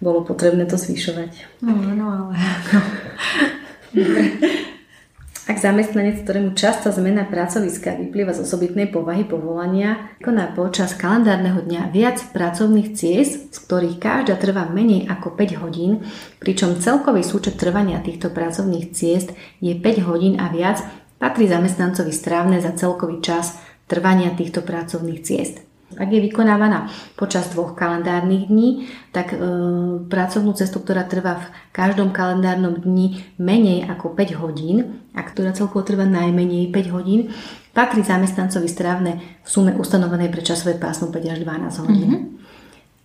bolo 0.00 0.24
potrebné 0.24 0.64
to 0.64 0.80
zvyšovať. 0.80 1.60
No, 1.60 1.76
no 1.76 2.04
ale... 2.08 2.32
No. 2.72 2.80
Ak 5.46 5.62
zamestnanec, 5.62 6.26
ktorému 6.26 6.58
častá 6.58 6.90
zmena 6.90 7.22
pracoviska 7.22 7.94
vyplýva 7.94 8.34
z 8.34 8.42
osobitnej 8.42 8.90
povahy 8.90 9.22
povolania, 9.22 10.10
koná 10.18 10.50
počas 10.50 10.90
kalendárneho 10.98 11.62
dňa 11.62 11.94
viac 11.94 12.18
pracovných 12.34 12.98
ciest, 12.98 13.54
z 13.54 13.58
ktorých 13.62 14.02
každá 14.02 14.34
trvá 14.42 14.66
menej 14.66 15.06
ako 15.06 15.38
5 15.38 15.62
hodín, 15.62 16.02
pričom 16.42 16.82
celkový 16.82 17.22
súčet 17.22 17.62
trvania 17.62 18.02
týchto 18.02 18.34
pracovných 18.34 18.90
ciest 18.90 19.38
je 19.62 19.70
5 19.70 20.08
hodín 20.10 20.34
a 20.42 20.50
viac, 20.50 20.82
patrí 21.22 21.46
zamestnancovi 21.46 22.10
strávne 22.10 22.58
za 22.58 22.74
celkový 22.74 23.22
čas 23.22 23.54
trvania 23.86 24.34
týchto 24.34 24.66
pracovných 24.66 25.22
ciest. 25.22 25.65
Ak 25.96 26.08
je 26.12 26.20
vykonávaná 26.20 26.92
počas 27.16 27.48
dvoch 27.50 27.72
kalendárnych 27.72 28.52
dní, 28.52 28.88
tak 29.10 29.32
e, 29.32 29.36
pracovnú 30.06 30.52
cestu, 30.52 30.84
ktorá 30.84 31.08
trvá 31.08 31.40
v 31.40 31.46
každom 31.72 32.12
kalendárnom 32.12 32.78
dni 32.84 33.24
menej 33.40 33.88
ako 33.88 34.12
5 34.12 34.42
hodín 34.42 35.02
a 35.16 35.24
ktorá 35.24 35.56
celkovo 35.56 35.82
trvá 35.82 36.04
najmenej 36.04 36.68
5 36.70 36.94
hodín, 36.94 37.32
patrí 37.72 38.04
zamestnancovi 38.04 38.68
strávne 38.68 39.12
v 39.42 39.48
sume 39.48 39.72
ustanovenej 39.74 40.32
pre 40.32 40.44
časové 40.44 40.76
pásmo 40.76 41.08
5 41.08 41.32
až 41.32 41.38
12 41.42 41.82
hodín. 41.82 42.10
Mm-hmm. 42.12 42.36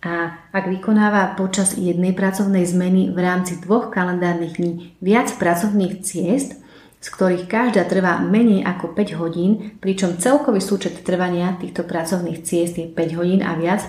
A 0.02 0.34
ak 0.50 0.66
vykonáva 0.66 1.38
počas 1.38 1.78
jednej 1.78 2.10
pracovnej 2.10 2.66
zmeny 2.66 3.14
v 3.14 3.18
rámci 3.22 3.62
dvoch 3.62 3.94
kalendárnych 3.94 4.58
dní 4.58 4.98
viac 4.98 5.30
pracovných 5.38 6.02
ciest, 6.02 6.61
z 7.02 7.08
ktorých 7.10 7.50
každá 7.50 7.82
trvá 7.90 8.22
menej 8.22 8.62
ako 8.62 8.94
5 8.94 9.18
hodín, 9.18 9.74
pričom 9.82 10.22
celkový 10.22 10.62
súčet 10.62 11.02
trvania 11.02 11.58
týchto 11.58 11.82
pracovných 11.82 12.46
ciest 12.46 12.78
je 12.78 12.86
5 12.86 13.18
hodín 13.18 13.42
a 13.42 13.58
viac, 13.58 13.82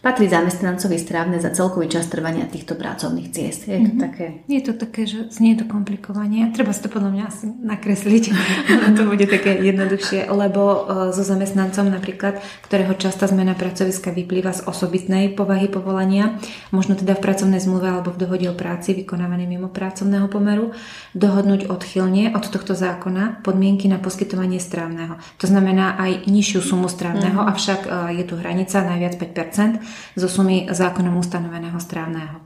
patrí 0.00 0.32
zamestnancovi 0.32 0.96
strávne 0.96 1.36
za 1.44 1.52
celkový 1.52 1.92
čas 1.92 2.08
trvania 2.08 2.48
týchto 2.48 2.72
pracovných 2.72 3.28
ciest. 3.36 3.68
Je 3.68 3.76
to 3.76 3.92
mm-hmm. 3.92 4.00
také? 4.00 4.26
Je 4.48 4.60
to 4.64 4.72
také, 4.72 5.04
že 5.04 5.28
znie 5.28 5.60
to 5.60 5.68
komplikovanie. 5.68 6.48
Treba 6.56 6.72
si 6.72 6.80
to 6.80 6.88
podľa 6.88 7.10
mňa 7.12 7.24
asi 7.28 7.44
nakresliť. 7.52 8.24
to 8.96 9.02
bude 9.04 9.28
také 9.28 9.60
jednoduchšie, 9.60 10.32
lebo 10.32 10.62
e, 10.64 10.78
so 11.12 11.20
zamestnancom 11.20 11.92
napríklad, 11.92 12.40
ktorého 12.64 12.96
častá 12.96 13.28
zmena 13.28 13.52
pracoviska 13.52 14.08
vyplýva 14.08 14.56
z 14.56 14.64
osobitnej 14.64 15.36
povahy 15.36 15.68
povolania, 15.68 16.40
možno 16.72 16.96
teda 16.96 17.12
v 17.12 17.20
pracovnej 17.20 17.60
zmluve 17.60 17.92
alebo 17.92 18.16
v 18.16 18.24
dohode 18.24 18.48
o 18.48 18.56
práci 18.56 18.96
vykonávanej 18.96 19.52
mimo 19.52 19.68
pracovného 19.68 20.32
pomeru, 20.32 20.72
dohodnúť 21.12 21.68
odchylne 21.68 22.32
od 22.32 22.48
tohto 22.48 22.72
zákona 22.72 23.44
podmienky 23.44 23.84
na 23.84 24.00
poskytovanie 24.00 24.64
strávneho. 24.64 25.20
To 25.36 25.44
znamená 25.44 26.00
aj 26.00 26.24
nižšiu 26.24 26.64
sumu 26.64 26.88
strávneho, 26.88 27.36
mm-hmm. 27.36 27.52
avšak 27.52 27.80
e, 27.84 27.88
je 28.16 28.24
tu 28.24 28.40
hranica 28.40 28.80
najviac 28.80 29.20
5% 29.20 29.89
zo 30.18 30.28
sumy 30.28 30.66
zákonom 30.70 31.16
ustanoveného 31.20 31.78
strávneho. 31.78 32.42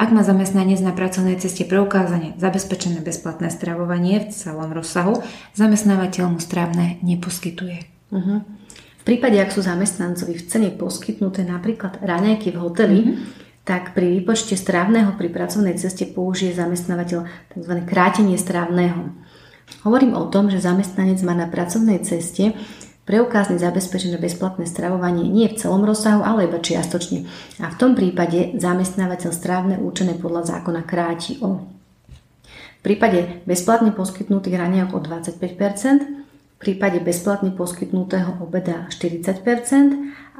Ak 0.00 0.16
má 0.16 0.24
zamestnanec 0.24 0.80
na 0.80 0.96
pracovnej 0.96 1.36
ceste 1.36 1.68
preukázanie 1.68 2.32
zabezpečené 2.40 3.04
bezplatné 3.04 3.52
stravovanie 3.52 4.24
v 4.24 4.32
celom 4.32 4.72
rozsahu, 4.72 5.20
zamestnávateľ 5.52 6.24
mu 6.32 6.40
strávne 6.40 6.96
neposkytuje. 7.04 7.84
Uh-huh. 8.08 8.40
V 9.00 9.02
prípade, 9.04 9.36
ak 9.36 9.52
sú 9.52 9.60
zamestnancovi 9.60 10.40
v 10.40 10.46
cene 10.48 10.70
poskytnuté 10.72 11.44
napríklad 11.44 12.00
raňajky 12.00 12.48
v 12.48 12.60
hoteli, 12.64 12.98
uh-huh. 13.04 13.16
tak 13.68 13.92
pri 13.92 14.08
výpočte 14.08 14.56
strávneho 14.56 15.20
pri 15.20 15.28
pracovnej 15.28 15.76
ceste 15.76 16.08
použije 16.08 16.56
zamestnávateľ 16.56 17.20
tzv. 17.52 17.72
krátenie 17.84 18.40
strávneho. 18.40 19.12
Hovorím 19.84 20.16
o 20.16 20.24
tom, 20.32 20.48
že 20.48 20.64
zamestnanec 20.64 21.20
má 21.28 21.36
na 21.36 21.44
pracovnej 21.44 22.00
ceste 22.00 22.56
preukázne 23.10 23.58
zabezpečené 23.58 24.22
bezplatné 24.22 24.70
stravovanie 24.70 25.26
nie 25.26 25.50
v 25.50 25.58
celom 25.58 25.82
rozsahu, 25.82 26.22
ale 26.22 26.46
iba 26.46 26.62
čiastočne. 26.62 27.26
A 27.58 27.74
v 27.74 27.78
tom 27.82 27.98
prípade 27.98 28.54
zamestnávateľ 28.54 29.30
strávne 29.34 29.82
účené 29.82 30.14
podľa 30.14 30.54
zákona 30.54 30.86
kráti 30.86 31.42
o 31.42 31.66
v 32.80 32.96
prípade 32.96 33.44
bezplatne 33.44 33.92
poskytnutých 33.92 34.56
raniak 34.56 34.96
o 34.96 35.04
25% 35.04 35.36
v 35.36 36.56
prípade 36.56 36.96
bezplatne 37.04 37.52
poskytnutého 37.52 38.40
obeda 38.40 38.88
40 38.88 39.44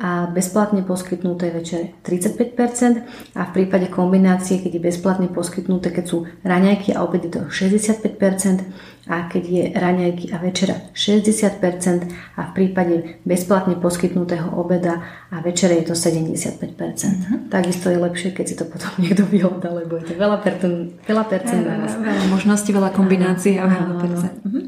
a 0.01 0.25
bezplatne 0.33 0.81
poskytnuté 0.81 1.53
večere 1.53 1.93
35% 2.01 3.37
a 3.37 3.43
v 3.45 3.51
prípade 3.53 3.93
kombinácie, 3.93 4.65
keď 4.65 4.81
je 4.81 4.87
bezplatne 4.89 5.29
poskytnuté, 5.29 5.93
keď 5.93 6.05
sú 6.09 6.25
raňajky 6.41 6.97
a 6.97 7.05
obedy 7.05 7.29
do 7.29 7.53
65% 7.53 8.65
a 9.11 9.27
keď 9.29 9.45
je 9.45 9.65
raňajky 9.75 10.33
a 10.33 10.41
večera 10.41 10.77
60% 10.97 12.37
a 12.39 12.41
v 12.49 12.53
prípade 12.55 12.95
bezplatne 13.27 13.75
poskytnutého 13.77 14.55
obeda 14.55 15.03
a 15.35 15.43
večere 15.43 15.83
je 15.83 15.91
to 15.91 15.95
75%. 15.99 16.61
Mm-hmm. 16.63 17.51
Takisto 17.51 17.91
je 17.91 17.99
lepšie, 17.99 18.31
keď 18.31 18.45
si 18.47 18.55
to 18.55 18.65
potom 18.71 18.95
niekto 19.03 19.27
vyhľadá, 19.27 19.75
lebo 19.75 19.99
je 19.99 20.05
to 20.09 20.15
veľa 20.15 20.39
percent, 20.41 20.95
veľa 21.11 21.25
percent 21.27 21.63
naraz. 21.67 21.99
Veľa 21.99 22.27
možností, 22.31 22.71
veľa 22.71 22.95
kombinácií 22.95 23.59
a 23.59 23.67
veľa 23.67 23.95
percent. 23.99 24.37
Mm-hmm. 24.47 24.65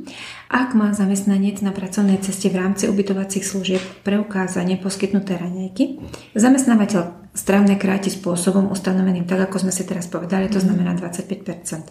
Ak 0.53 0.77
má 0.77 0.93
zamestnanec 0.93 1.65
na 1.65 1.73
pracovnej 1.73 2.21
ceste 2.21 2.53
v 2.53 2.61
rámci 2.61 2.85
ubytovacích 2.91 3.47
služieb 3.47 3.81
preukázanie 4.05 4.77
poskytnuté 4.77 5.22
raňajky, 5.31 6.03
zamestnávateľ 6.35 7.23
strávne 7.33 7.81
kráti 7.81 8.13
spôsobom 8.13 8.69
ustanoveným 8.69 9.25
tak, 9.25 9.49
ako 9.49 9.65
sme 9.65 9.73
si 9.73 9.89
teraz 9.89 10.05
povedali, 10.05 10.53
to 10.53 10.61
znamená 10.61 10.93
25%. 10.93 11.89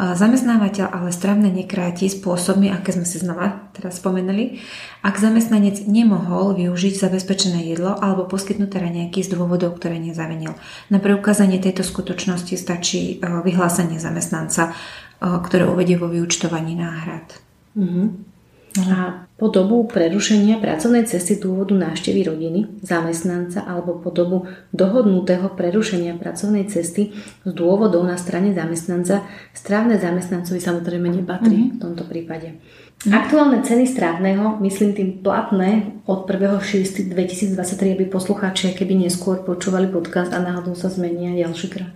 Zamestnávateľ 0.00 0.88
ale 0.88 1.12
strávne 1.12 1.52
nekráti 1.52 2.08
spôsobmi, 2.08 2.72
aké 2.72 2.96
sme 2.96 3.04
si 3.04 3.20
znova 3.20 3.68
teraz 3.76 4.00
spomenuli, 4.00 4.64
ak 5.04 5.20
zamestnanec 5.20 5.84
nemohol 5.84 6.56
využiť 6.56 6.96
zabezpečené 6.96 7.60
jedlo 7.68 7.92
alebo 8.00 8.24
poskytnuté 8.24 8.80
raňajky 8.80 9.20
z 9.20 9.36
dôvodov, 9.36 9.76
ktoré 9.76 10.00
nezavinil. 10.00 10.56
Na 10.88 10.96
preukázanie 11.04 11.60
tejto 11.60 11.84
skutočnosti 11.84 12.56
stačí 12.56 13.20
e, 13.20 13.28
vyhlásenie 13.44 14.00
zamestnanca, 14.00 14.72
e, 14.72 14.72
ktoré 15.20 15.68
uvedie 15.68 16.00
vo 16.00 16.08
vyučtovaní 16.08 16.72
náhrad. 16.80 17.28
Uh-huh. 17.76 18.31
A 18.80 19.28
po 19.36 19.52
dobu 19.52 19.84
prerušenia 19.84 20.56
pracovnej 20.56 21.04
cesty 21.04 21.36
dôvodu 21.36 21.76
návštevy 21.76 22.24
rodiny, 22.24 22.80
zamestnanca 22.80 23.60
alebo 23.68 24.00
po 24.00 24.08
dobu 24.08 24.48
dohodnutého 24.72 25.52
prerušenia 25.52 26.16
pracovnej 26.16 26.64
cesty 26.72 27.12
z 27.44 27.50
dôvodov 27.52 28.00
na 28.08 28.16
strane 28.16 28.56
zamestnanca, 28.56 29.28
strávne 29.52 30.00
zamestnancovi 30.00 30.56
samozrejme 30.56 31.04
nepatrí 31.20 31.68
uh-huh. 31.68 31.74
v 31.76 31.78
tomto 31.84 32.08
prípade. 32.08 32.56
Uh-huh. 32.56 33.12
Aktuálne 33.12 33.60
ceny 33.60 33.84
strávneho, 33.84 34.56
myslím 34.64 34.96
tým 34.96 35.10
platné 35.20 36.00
od 36.08 36.24
1.6.2023, 36.24 37.98
aby 37.98 38.08
poslucháči, 38.08 38.72
keby 38.72 39.04
neskôr 39.04 39.44
počúvali 39.44 39.90
podcast 39.92 40.32
a 40.32 40.40
náhodou 40.40 40.72
sa 40.72 40.88
zmenia 40.88 41.36
ďalší 41.36 41.66
krát. 41.68 41.92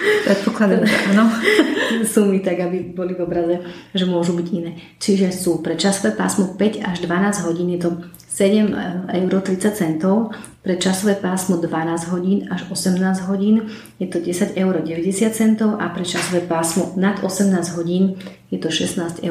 Predpokladám, 0.00 0.82
že 0.86 0.96
áno. 1.12 1.24
Sumy 2.10 2.40
tak, 2.40 2.60
aby 2.60 2.92
boli 2.92 3.12
v 3.12 3.24
obraze, 3.24 3.60
že 3.92 4.04
môžu 4.08 4.32
byť 4.32 4.48
iné. 4.52 4.80
Čiže 4.96 5.32
sú 5.34 5.60
pre 5.60 5.76
časové 5.76 6.16
pásmo 6.16 6.56
5 6.56 6.86
až 6.86 6.96
12 7.04 7.46
hodín 7.46 7.68
je 7.76 7.80
to 7.84 7.90
7,30 8.30 10.00
eur, 10.00 10.32
pre 10.62 10.76
časové 10.76 11.16
pásmo 11.16 11.56
12 11.56 12.12
hodín 12.12 12.48
až 12.52 12.68
18 12.68 13.28
hodín 13.28 13.68
je 14.00 14.06
to 14.08 14.20
10,90 14.20 14.56
eur 14.60 15.76
a 15.80 15.86
pre 15.88 16.04
časové 16.04 16.40
pásmo 16.40 16.92
nad 16.96 17.24
18 17.24 17.52
hodín 17.76 18.16
je 18.52 18.58
to 18.60 18.68
16,40 18.68 19.24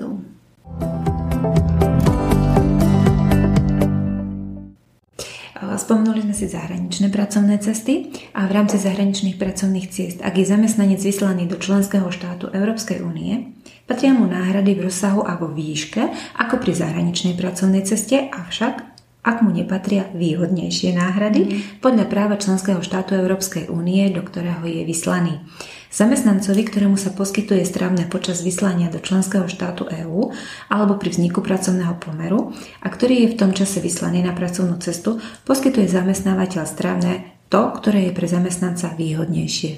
eur. 0.00 1.15
Spomenuli 5.56 6.20
sme 6.20 6.36
si 6.36 6.52
zahraničné 6.52 7.08
pracovné 7.08 7.56
cesty 7.64 8.12
a 8.36 8.44
v 8.44 8.52
rámci 8.52 8.76
zahraničných 8.76 9.40
pracovných 9.40 9.88
ciest, 9.88 10.18
ak 10.20 10.36
je 10.36 10.44
zamestnanec 10.44 11.00
vyslaný 11.00 11.48
do 11.48 11.56
členského 11.56 12.04
štátu 12.12 12.52
Európskej 12.52 13.00
únie, 13.00 13.56
patria 13.88 14.12
mu 14.12 14.28
náhrady 14.28 14.76
v 14.76 14.92
rozsahu 14.92 15.24
a 15.24 15.40
vo 15.40 15.48
výške 15.48 16.12
ako 16.36 16.60
pri 16.60 16.72
zahraničnej 16.76 17.40
pracovnej 17.40 17.88
ceste, 17.88 18.28
avšak 18.28 18.96
ak 19.26 19.42
mu 19.42 19.50
nepatria 19.50 20.06
výhodnejšie 20.14 20.94
náhrady 20.94 21.42
mm. 21.42 21.82
podľa 21.82 22.06
práva 22.06 22.38
členského 22.38 22.78
štátu 22.78 23.18
Európskej 23.18 23.66
únie, 23.72 24.06
do 24.14 24.22
ktorého 24.22 24.62
je 24.62 24.86
vyslaný. 24.86 25.42
Zamestnancovi, 25.96 26.68
ktorému 26.68 27.00
sa 27.00 27.08
poskytuje 27.08 27.64
strávne 27.64 28.04
počas 28.04 28.44
vyslania 28.44 28.92
do 28.92 29.00
členského 29.00 29.48
štátu 29.48 29.88
EÚ 29.88 30.28
alebo 30.68 31.00
pri 31.00 31.16
vzniku 31.16 31.40
pracovného 31.40 31.96
pomeru 31.96 32.52
a 32.84 32.92
ktorý 32.92 33.24
je 33.24 33.32
v 33.32 33.38
tom 33.40 33.56
čase 33.56 33.80
vyslaný 33.80 34.20
na 34.20 34.36
pracovnú 34.36 34.76
cestu, 34.76 35.16
poskytuje 35.48 35.88
zamestnávateľ 35.88 36.68
strávne 36.68 37.40
to, 37.48 37.72
ktoré 37.80 38.12
je 38.12 38.12
pre 38.12 38.28
zamestnanca 38.28 38.92
výhodnejšie. 38.92 39.72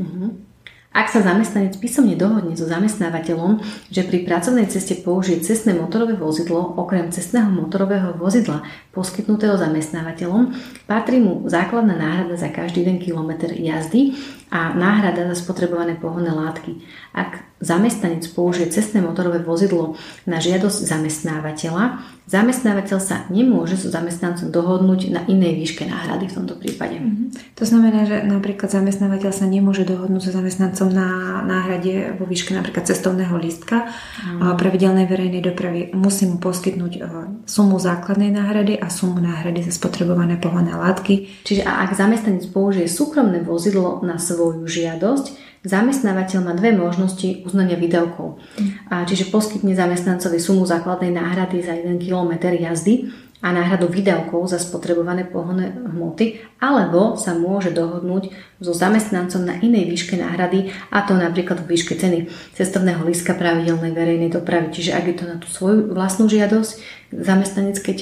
Mm-hmm. 0.00 0.53
Ak 0.94 1.10
sa 1.10 1.26
zamestnanec 1.26 1.74
písomne 1.82 2.14
dohodne 2.14 2.54
so 2.54 2.70
zamestnávateľom, 2.70 3.58
že 3.90 4.06
pri 4.06 4.22
pracovnej 4.22 4.70
ceste 4.70 5.02
použije 5.02 5.42
cestné 5.42 5.74
motorové 5.74 6.14
vozidlo 6.14 6.62
okrem 6.78 7.10
cestného 7.10 7.50
motorového 7.50 8.14
vozidla 8.14 8.62
poskytnutého 8.94 9.58
zamestnávateľom, 9.58 10.54
patrí 10.86 11.18
mu 11.18 11.50
základná 11.50 11.98
náhrada 11.98 12.38
za 12.38 12.46
každý 12.46 12.86
jeden 12.86 13.02
kilometr 13.02 13.50
jazdy 13.58 14.14
a 14.54 14.70
náhrada 14.70 15.26
za 15.34 15.42
spotrebované 15.42 15.98
pohonné 15.98 16.30
látky. 16.30 16.78
Ak 17.10 17.42
zamestnanec 17.58 18.22
použije 18.30 18.70
cestné 18.70 19.02
motorové 19.02 19.42
vozidlo 19.42 19.98
na 20.24 20.38
žiadosť 20.38 20.78
zamestnávateľa, 20.86 21.98
zamestnávateľ 22.30 22.98
sa 23.02 23.26
nemôže 23.28 23.76
so 23.76 23.90
zamestnancom 23.90 24.54
dohodnúť 24.54 25.12
na 25.12 25.20
inej 25.28 25.60
výške 25.60 25.84
náhrady 25.84 26.30
v 26.30 26.36
tomto 26.40 26.54
prípade. 26.56 27.02
Mm-hmm. 27.02 27.58
To 27.60 27.64
znamená, 27.66 28.06
že 28.06 28.22
napríklad 28.24 28.70
zamestnávateľ 28.70 29.30
sa 29.34 29.44
nemôže 29.44 29.82
dohodnúť 29.84 30.30
so 30.30 30.32
zamestnancom 30.32 30.88
na 30.88 31.40
náhrade 31.44 32.16
vo 32.16 32.24
výške 32.24 32.54
napríklad 32.54 32.86
cestovného 32.88 33.36
lístka 33.36 33.90
mm. 33.90 34.56
pravidelnej 34.56 35.10
verejnej 35.10 35.42
dopravy. 35.44 35.80
Musí 35.92 36.24
mu 36.24 36.40
poskytnúť 36.40 36.92
e, 36.96 37.00
sumu 37.44 37.76
základnej 37.76 38.32
náhrady 38.32 38.80
a 38.80 38.88
sumu 38.88 39.20
náhrady 39.20 39.66
za 39.66 39.72
spotrebované 39.74 40.40
pohonné 40.40 40.72
látky. 40.72 41.44
Čiže 41.44 41.64
ak 41.64 41.92
zamestnanec 41.92 42.48
použije 42.48 42.88
súkromné 42.88 43.44
vozidlo 43.44 44.00
na 44.00 44.16
svoj 44.16 44.44
svoju 44.44 44.68
žiadosť, 44.68 45.26
zamestnávateľ 45.64 46.38
má 46.44 46.52
dve 46.52 46.76
možnosti 46.76 47.48
uznania 47.54 47.78
výdavkov. 47.78 48.42
A 48.90 49.06
čiže 49.06 49.30
poskytne 49.30 49.78
zamestnancovi 49.78 50.42
sumu 50.42 50.66
základnej 50.66 51.14
náhrady 51.14 51.62
za 51.62 51.78
1 51.78 52.02
km 52.02 52.50
jazdy 52.50 53.14
a 53.44 53.52
náhradu 53.52 53.92
výdavkov 53.92 54.48
za 54.48 54.56
spotrebované 54.56 55.28
pohonné 55.28 55.68
hmoty, 55.70 56.40
alebo 56.64 57.14
sa 57.20 57.36
môže 57.36 57.76
dohodnúť 57.76 58.32
so 58.56 58.72
zamestnancom 58.72 59.44
na 59.44 59.60
inej 59.60 59.84
výške 59.92 60.16
náhrady, 60.16 60.72
a 60.88 61.04
to 61.04 61.12
napríklad 61.12 61.60
v 61.60 61.76
výške 61.76 61.92
ceny 61.92 62.32
cestovného 62.56 63.04
lístka 63.04 63.36
pravidelnej 63.36 63.92
verejnej 63.92 64.32
dopravy. 64.32 64.72
Čiže 64.72 64.96
ak 64.96 65.04
je 65.12 65.16
to 65.20 65.24
na 65.28 65.36
tú 65.36 65.46
svoju 65.52 65.92
vlastnú 65.92 66.24
žiadosť, 66.26 66.72
zamestnanec, 67.12 67.76
keď 67.84 67.98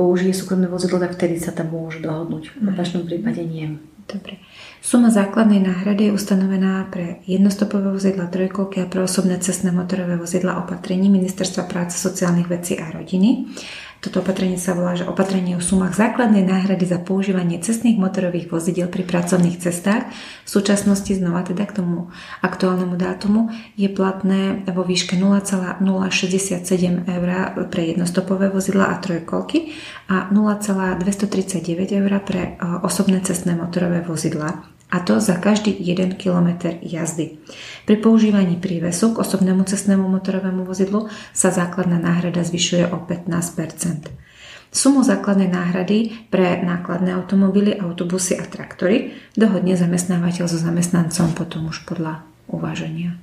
použije 0.00 0.32
súkromné 0.32 0.72
vozidlo, 0.72 0.96
tak 0.96 1.20
vtedy 1.20 1.36
sa 1.36 1.52
tam 1.52 1.76
môže 1.76 2.00
dohodnúť. 2.00 2.56
V 2.60 2.66
opačnom 2.72 3.04
prípade 3.04 3.44
nie. 3.44 3.76
Dobre. 4.08 4.40
Suma 4.82 5.10
základnej 5.10 5.60
náhrady 5.60 6.04
je 6.04 6.12
ustanovená 6.12 6.84
pre 6.84 7.16
jednostopové 7.26 7.92
vozidla 7.92 8.26
trojkolky 8.26 8.80
a 8.80 8.86
pre 8.86 9.02
osobné 9.02 9.38
cestné 9.38 9.72
motorové 9.72 10.16
vozidla 10.16 10.56
opatrení 10.56 11.10
Ministerstva 11.10 11.62
práce, 11.62 11.98
sociálnych 11.98 12.48
vecí 12.48 12.80
a 12.80 12.90
rodiny. 12.90 13.44
Toto 14.00 14.24
opatrenie 14.24 14.56
sa 14.56 14.72
volá, 14.72 14.96
že 14.96 15.04
opatrenie 15.04 15.60
o 15.60 15.62
sumách 15.62 15.92
základnej 15.92 16.40
náhrady 16.40 16.88
za 16.88 16.96
používanie 16.96 17.60
cestných 17.60 18.00
motorových 18.00 18.48
vozidel 18.48 18.88
pri 18.88 19.04
pracovných 19.04 19.60
cestách. 19.60 20.08
V 20.48 20.48
súčasnosti 20.48 21.12
znova 21.12 21.44
teda 21.44 21.68
k 21.68 21.84
tomu 21.84 22.08
aktuálnemu 22.40 22.96
dátumu 22.96 23.52
je 23.76 23.92
platné 23.92 24.64
vo 24.72 24.88
výške 24.88 25.20
0,067 25.20 25.84
eur 27.04 27.28
pre 27.68 27.82
jednostopové 27.92 28.48
vozidla 28.48 28.88
a 28.88 28.96
trojkolky 28.96 29.76
a 30.08 30.32
0,239 30.32 32.00
eur 32.00 32.12
pre 32.24 32.56
osobné 32.80 33.20
cestné 33.20 33.52
motorové 33.52 34.00
vozidla 34.00 34.79
a 34.90 35.00
to 35.00 35.22
za 35.22 35.38
každý 35.38 35.70
1 35.78 36.18
km 36.18 36.74
jazdy. 36.82 37.38
Pri 37.86 37.96
používaní 37.96 38.58
prívesu 38.58 39.14
k 39.14 39.22
osobnému 39.22 39.64
cestnému 39.64 40.02
motorovému 40.10 40.66
vozidlu 40.66 41.06
sa 41.30 41.54
základná 41.54 42.02
náhrada 42.02 42.42
zvyšuje 42.42 42.90
o 42.90 42.98
15% 43.06 44.20
Sumu 44.70 45.02
základnej 45.02 45.50
náhrady 45.50 46.30
pre 46.30 46.62
nákladné 46.62 47.10
automobily, 47.18 47.74
autobusy 47.74 48.38
a 48.38 48.46
traktory 48.46 49.18
dohodne 49.34 49.74
zamestnávateľ 49.74 50.46
so 50.46 50.54
zamestnancom 50.62 51.34
potom 51.34 51.74
už 51.74 51.82
podľa 51.90 52.22
uváženia. 52.46 53.18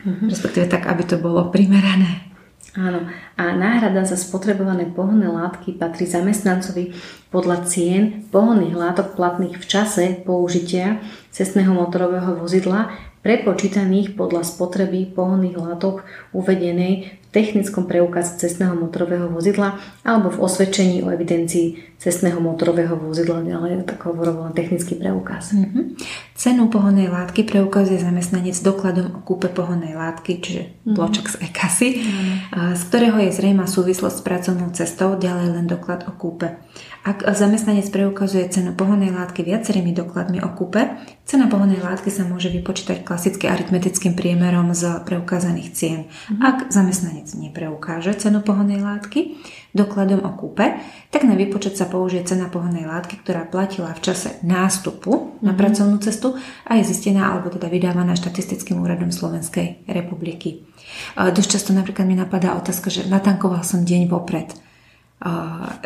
Mm-hmm. 0.00 0.28
Respektíve 0.32 0.64
tak, 0.64 0.88
aby 0.88 1.04
to 1.04 1.20
bolo 1.20 1.52
primerané. 1.52 2.32
Áno. 2.76 3.08
A 3.40 3.56
náhrada 3.56 4.04
za 4.04 4.20
spotrebované 4.20 4.84
pohonné 4.92 5.24
látky 5.24 5.80
patrí 5.80 6.04
zamestnancovi 6.04 6.92
podľa 7.32 7.64
cien 7.64 8.28
pohonných 8.28 8.76
látok 8.76 9.16
platných 9.16 9.56
v 9.56 9.64
čase 9.64 10.04
použitia 10.20 11.00
cestného 11.32 11.72
motorového 11.72 12.36
vozidla 12.36 12.92
prepočítaných 13.24 14.14
podľa 14.14 14.44
spotreby 14.44 15.10
pohonných 15.16 15.56
látok 15.56 16.04
uvedenej 16.36 17.18
technickom 17.32 17.88
preukaze 17.88 18.36
cestného 18.36 18.76
motorového 18.76 19.32
vozidla 19.32 19.80
alebo 20.04 20.28
v 20.32 20.40
osvedčení 20.44 21.04
o 21.04 21.12
evidencii 21.12 21.87
cestného 21.98 22.38
motorového 22.38 22.94
vozidla, 22.94 23.42
ďalej 23.42 23.82
tak 23.82 24.06
hovoril 24.06 24.54
technický 24.54 24.94
preukaz. 24.94 25.50
Mm-hmm. 25.50 25.98
Cenu 26.38 26.70
pohonnej 26.70 27.10
látky 27.10 27.42
preukazuje 27.42 27.98
zamestnanec 27.98 28.54
dokladom 28.62 29.18
o 29.18 29.20
kúpe 29.26 29.50
pohonnej 29.50 29.98
látky, 29.98 30.38
čiže 30.38 30.62
mm-hmm. 30.62 30.94
bloček 30.94 31.26
z 31.26 31.36
e-kasy, 31.42 31.88
mm-hmm. 31.98 32.78
z 32.78 32.82
ktorého 32.86 33.18
je 33.26 33.30
zrejma 33.34 33.66
súvislosť 33.66 34.22
s 34.22 34.22
pracovnou 34.22 34.70
cestou, 34.70 35.18
ďalej 35.18 35.58
len 35.58 35.66
doklad 35.66 36.06
o 36.06 36.14
kúpe. 36.14 36.62
Ak 37.02 37.26
zamestnanec 37.26 37.90
preukazuje 37.90 38.46
cenu 38.46 38.78
pohonnej 38.78 39.10
látky 39.10 39.42
viacerými 39.42 39.90
dokladmi 39.90 40.38
o 40.38 40.54
kúpe, 40.54 41.02
cena 41.26 41.50
pohonnej 41.50 41.82
látky 41.82 42.14
sa 42.14 42.22
môže 42.22 42.46
vypočítať 42.54 43.02
klasicky 43.02 43.50
aritmetickým 43.50 44.14
priemerom 44.14 44.70
z 44.70 45.02
preukázaných 45.02 45.68
cien. 45.74 46.00
Mm-hmm. 46.06 46.42
Ak 46.46 46.56
zamestnanec 46.70 47.26
nepreukáže 47.34 48.14
cenu 48.14 48.38
pohonnej 48.38 48.78
látky 48.78 49.34
dokladom 49.78 50.26
o 50.26 50.34
kúpe, 50.34 50.74
tak 51.14 51.22
na 51.22 51.38
výpočet 51.38 51.78
sa 51.78 51.86
použije 51.86 52.26
cena 52.26 52.50
pohonnej 52.50 52.84
látky, 52.84 53.22
ktorá 53.22 53.46
platila 53.46 53.94
v 53.94 54.02
čase 54.02 54.42
nástupu 54.42 55.14
mm-hmm. 55.14 55.46
na 55.46 55.52
mhm. 55.54 55.58
pracovnú 55.58 55.96
cestu 56.02 56.34
a 56.66 56.74
je 56.76 56.84
zistená 56.90 57.30
alebo 57.30 57.54
teda 57.54 57.70
vydávaná 57.70 58.18
štatistickým 58.18 58.82
úradom 58.82 59.14
Slovenskej 59.14 59.86
republiky. 59.86 60.66
Dosť 61.14 61.48
často 61.48 61.70
napríklad 61.70 62.04
mi 62.10 62.18
napadá 62.18 62.58
otázka, 62.58 62.90
že 62.90 63.06
natankoval 63.06 63.62
som 63.62 63.86
deň 63.86 64.10
vopred 64.10 64.67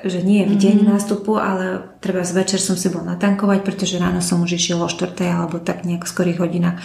že 0.04 0.20
nie 0.20 0.44
v 0.44 0.60
deň 0.60 0.84
mm-hmm. 0.84 0.92
nástupu, 0.92 1.40
ale 1.40 1.80
treba 2.04 2.20
z 2.20 2.36
večer 2.36 2.60
som 2.60 2.76
si 2.76 2.92
bol 2.92 3.00
natankovať, 3.00 3.64
pretože 3.64 3.96
ráno 3.96 4.20
som 4.20 4.44
už 4.44 4.60
išiel 4.60 4.84
o 4.84 4.92
4. 4.92 5.08
alebo 5.24 5.56
tak 5.56 5.88
nejak 5.88 6.04
skorých 6.04 6.36
hodinách. 6.36 6.76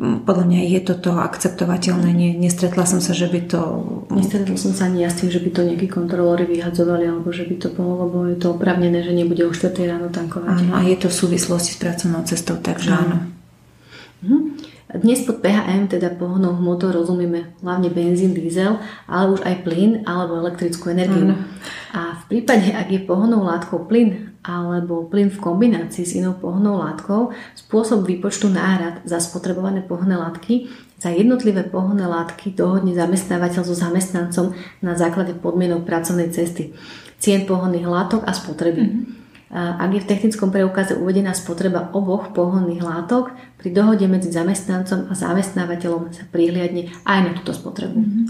Mm, 0.00 0.24
podľa 0.24 0.48
mňa 0.48 0.60
je 0.64 0.80
toto 0.80 1.20
akceptovateľné. 1.20 2.08
Nie, 2.16 2.32
nestretla 2.32 2.88
som 2.88 3.04
sa, 3.04 3.12
že 3.12 3.28
by 3.28 3.40
to... 3.52 3.60
Nestretla 4.16 4.56
som 4.56 4.72
sa 4.72 4.88
ani 4.88 5.04
ja 5.04 5.12
s 5.12 5.20
tým, 5.20 5.28
že 5.28 5.44
by 5.44 5.52
to 5.52 5.60
nejakí 5.60 5.92
kontrolóri 5.92 6.48
vyhadzovali 6.48 7.04
alebo 7.04 7.28
že 7.36 7.44
by 7.44 7.54
to 7.60 7.68
pomohlo, 7.68 8.08
lebo 8.08 8.18
je 8.32 8.38
to 8.40 8.56
opravnené, 8.56 9.04
že 9.04 9.12
nebude 9.12 9.44
o 9.44 9.52
4. 9.52 9.76
ráno 9.84 10.08
tankovať. 10.08 10.56
Áno, 10.56 10.72
a 10.72 10.80
je 10.88 10.96
to 10.96 11.12
v 11.12 11.16
súvislosti 11.20 11.76
s 11.76 11.78
pracovnou 11.84 12.24
cestou, 12.24 12.56
takže 12.56 12.96
áno. 12.96 13.04
áno. 13.04 13.16
Mhm. 14.24 14.38
Dnes 14.90 15.22
pod 15.22 15.38
PHM, 15.38 15.86
teda 15.86 16.10
pohonou 16.18 16.58
hmotou, 16.58 16.90
rozumieme 16.90 17.54
hlavne 17.62 17.94
benzín, 17.94 18.34
diesel, 18.34 18.82
ale 19.06 19.38
už 19.38 19.40
aj 19.46 19.62
plyn 19.62 20.02
alebo 20.02 20.42
elektrickú 20.42 20.90
energiu. 20.90 21.30
Ano. 21.30 21.46
A 21.94 22.18
v 22.18 22.24
prípade, 22.26 22.74
ak 22.74 22.90
je 22.90 23.00
pohonou 23.06 23.46
látkou 23.46 23.86
plyn 23.86 24.34
alebo 24.42 25.06
plyn 25.06 25.30
v 25.30 25.38
kombinácii 25.38 26.02
s 26.02 26.18
inou 26.18 26.34
pohonou 26.34 26.82
látkou, 26.82 27.30
spôsob 27.54 28.02
výpočtu 28.02 28.50
náhrad 28.50 29.06
za 29.06 29.22
spotrebované 29.22 29.84
pohonné 29.86 30.18
látky 30.18 30.66
za 31.00 31.08
jednotlivé 31.08 31.64
pohonné 31.64 32.04
látky 32.04 32.52
dohodne 32.52 32.92
zamestnávateľ 32.92 33.62
so 33.64 33.72
zamestnancom 33.72 34.52
na 34.84 34.92
základe 35.00 35.32
podmienok 35.32 35.88
pracovnej 35.88 36.28
cesty, 36.28 36.76
cien 37.16 37.48
pohonných 37.48 37.88
látok 37.88 38.28
a 38.28 38.36
spotreby. 38.36 38.82
Mm-hmm. 38.84 39.19
Ak 39.50 39.90
je 39.90 39.98
v 39.98 40.06
technickom 40.06 40.54
preukaze 40.54 40.94
uvedená 40.94 41.34
spotreba 41.34 41.90
oboch 41.90 42.30
pohonných 42.30 42.86
látok, 42.86 43.34
pri 43.58 43.74
dohode 43.74 44.06
medzi 44.06 44.30
zamestnancom 44.30 45.10
a 45.10 45.12
zamestnávateľom 45.12 46.14
sa 46.14 46.22
prihliadne 46.30 46.86
aj 47.02 47.18
na 47.18 47.30
túto 47.34 47.52
spotrebu. 47.52 47.98
Mm-hmm. 47.98 48.24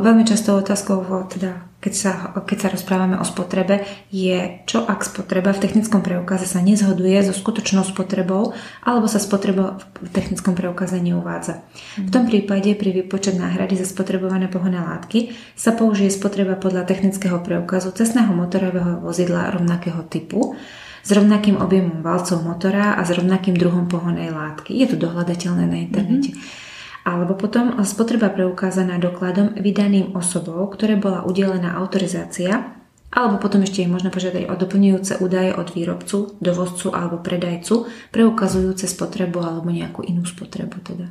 Veľmi 0.00 0.22
často 0.22 0.54
otázkou 0.56 1.02
teda 1.26 1.73
keď 1.84 1.92
sa, 1.92 2.32
keď 2.32 2.58
sa 2.64 2.68
rozprávame 2.72 3.20
o 3.20 3.24
spotrebe, 3.28 3.84
je 4.08 4.64
čo 4.64 4.80
ak 4.80 5.04
spotreba 5.04 5.52
v 5.52 5.60
technickom 5.60 6.00
preukaze 6.00 6.48
sa 6.48 6.64
nezhoduje 6.64 7.20
so 7.20 7.36
skutočnou 7.36 7.84
spotrebou 7.84 8.56
alebo 8.80 9.04
sa 9.04 9.20
spotreba 9.20 9.76
v 10.00 10.08
technickom 10.08 10.56
preukaze 10.56 10.96
neuvádza. 11.04 11.60
V 12.00 12.08
tom 12.08 12.24
prípade 12.24 12.72
pri 12.72 13.04
výpočet 13.04 13.36
náhrady 13.36 13.76
za 13.76 13.84
spotrebované 13.84 14.48
pohonné 14.48 14.80
látky 14.80 15.36
sa 15.52 15.76
použije 15.76 16.08
spotreba 16.08 16.56
podľa 16.56 16.88
technického 16.88 17.44
preukazu 17.44 17.92
cestného 17.92 18.32
motorového 18.32 19.04
vozidla 19.04 19.52
rovnakého 19.52 20.08
typu 20.08 20.56
s 21.04 21.12
rovnakým 21.12 21.60
objemom 21.60 22.00
valcov 22.00 22.40
motora 22.40 22.96
a 22.96 23.04
s 23.04 23.12
rovnakým 23.12 23.60
druhom 23.60 23.92
pohonnej 23.92 24.32
látky. 24.32 24.72
Je 24.72 24.88
to 24.88 24.96
dohľadateľné 24.96 25.64
na 25.68 25.84
internete. 25.84 26.32
Mm-hmm 26.32 26.63
alebo 27.04 27.36
potom 27.36 27.76
spotreba 27.84 28.32
preukázaná 28.32 28.96
dokladom 28.96 29.52
vydaným 29.60 30.16
osobou, 30.16 30.64
ktoré 30.72 30.96
bola 30.96 31.20
udelená 31.28 31.76
autorizácia, 31.76 32.72
alebo 33.12 33.38
potom 33.38 33.62
ešte 33.62 33.84
je 33.84 33.92
možno 33.92 34.10
požiadať 34.10 34.50
o 34.50 34.54
doplňujúce 34.56 35.22
údaje 35.22 35.54
od 35.54 35.68
výrobcu, 35.70 36.34
dovozcu 36.40 36.90
alebo 36.90 37.20
predajcu, 37.20 37.86
preukazujúce 38.10 38.88
spotrebu 38.90 39.38
alebo 39.38 39.68
nejakú 39.70 40.02
inú 40.02 40.24
spotrebu 40.26 40.80
teda. 40.82 41.06